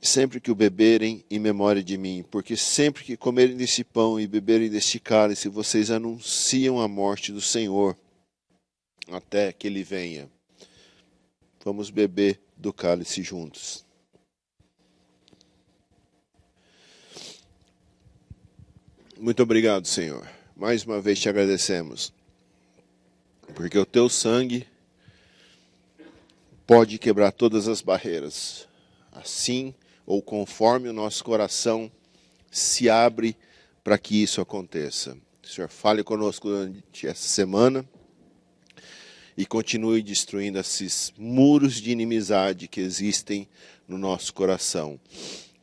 sempre 0.01 0.41
que 0.41 0.51
o 0.51 0.55
beberem 0.55 1.23
em 1.31 1.39
memória 1.39 1.83
de 1.83 1.99
mim, 1.99 2.25
porque 2.31 2.57
sempre 2.57 3.05
que 3.05 3.19
comerem 3.19 3.57
desse 3.57 3.85
pão 3.85 4.19
e 4.19 4.27
beberem 4.27 4.71
deste 4.71 4.99
cálice, 4.99 5.49
vocês 5.49 5.91
anunciam 5.91 6.81
a 6.81 6.89
morte 6.89 7.33
do 7.33 7.41
Senhor 7.41 7.95
até 9.09 9.53
que 9.53 9.67
ele 9.67 9.83
venha. 9.83 10.31
Vamos 11.63 11.91
beber 11.91 12.41
do 12.57 12.73
cálice 12.73 13.23
juntos. 13.23 13.86
Muito 19.19 19.43
obrigado, 19.43 19.87
Senhor. 19.87 20.29
Mais 20.55 20.85
uma 20.85 21.01
vez 21.01 21.19
te 21.19 21.27
agradecemos, 21.27 22.13
porque 23.55 23.79
o 23.79 23.87
teu 23.87 24.11
sangue 24.11 24.67
pode 26.67 26.99
quebrar 26.99 27.33
todas 27.33 27.67
as 27.67 27.81
barreiras. 27.81 28.69
Assim, 29.11 29.75
ou 30.05 30.21
conforme 30.21 30.91
o 30.91 30.93
nosso 30.93 31.25
coração 31.25 31.91
se 32.51 32.91
abre 32.91 33.35
para 33.83 33.97
que 33.97 34.23
isso 34.23 34.43
aconteça. 34.43 35.17
Senhor, 35.43 35.71
fale 35.71 36.05
conosco 36.05 36.49
durante 36.49 37.07
essa 37.07 37.27
semana 37.27 37.89
e 39.35 39.47
continue 39.47 40.03
destruindo 40.03 40.59
esses 40.59 41.11
muros 41.17 41.81
de 41.81 41.91
inimizade 41.91 42.69
que 42.69 42.83
existem 42.83 43.49
no 43.89 43.97
nosso 43.97 44.35
coração. 44.35 45.01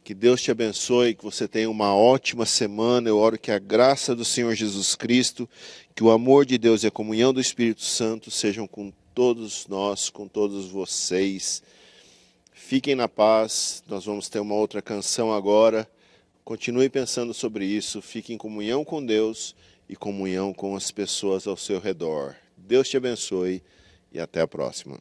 Que 0.04 0.14
Deus 0.14 0.42
te 0.42 0.52
abençoe, 0.52 1.16
que 1.16 1.24
você 1.24 1.48
tenha 1.48 1.70
uma 1.70 1.96
ótima 1.96 2.46
semana. 2.46 3.08
Eu 3.08 3.18
oro 3.18 3.40
que 3.40 3.52
a 3.52 3.58
graça 3.58 4.14
do 4.14 4.26
Senhor 4.26 4.54
Jesus 4.54 4.96
Cristo, 4.96 5.50
que 5.96 6.04
o 6.04 6.12
amor 6.12 6.46
de 6.46 6.58
Deus 6.58 6.84
e 6.84 6.88
a 6.88 6.92
comunhão 6.92 7.34
do 7.34 7.40
Espírito 7.40 7.84
Santo 7.84 8.30
sejam 8.30 8.68
com 8.68 8.92
todos 9.16 9.66
nós, 9.68 10.10
com 10.10 10.28
todos 10.28 10.68
vocês. 10.68 11.64
Fiquem 12.52 12.96
na 12.96 13.08
paz. 13.08 13.82
Nós 13.88 14.04
vamos 14.04 14.28
ter 14.28 14.40
uma 14.40 14.56
outra 14.56 14.82
canção 14.82 15.34
agora. 15.34 15.90
Continue 16.44 16.90
pensando 16.90 17.34
sobre 17.34 17.66
isso. 17.66 18.02
Fique 18.02 18.34
em 18.34 18.38
comunhão 18.38 18.84
com 18.84 19.06
Deus 19.06 19.56
e 19.88 19.96
comunhão 19.96 20.54
com 20.54 20.76
as 20.76 20.92
pessoas 20.92 21.48
ao 21.48 21.56
seu 21.56 21.80
redor. 21.80 22.36
Deus 22.58 22.90
te 22.90 22.98
abençoe 22.98 23.64
e 24.12 24.20
até 24.20 24.42
a 24.42 24.48
próxima. 24.48 25.00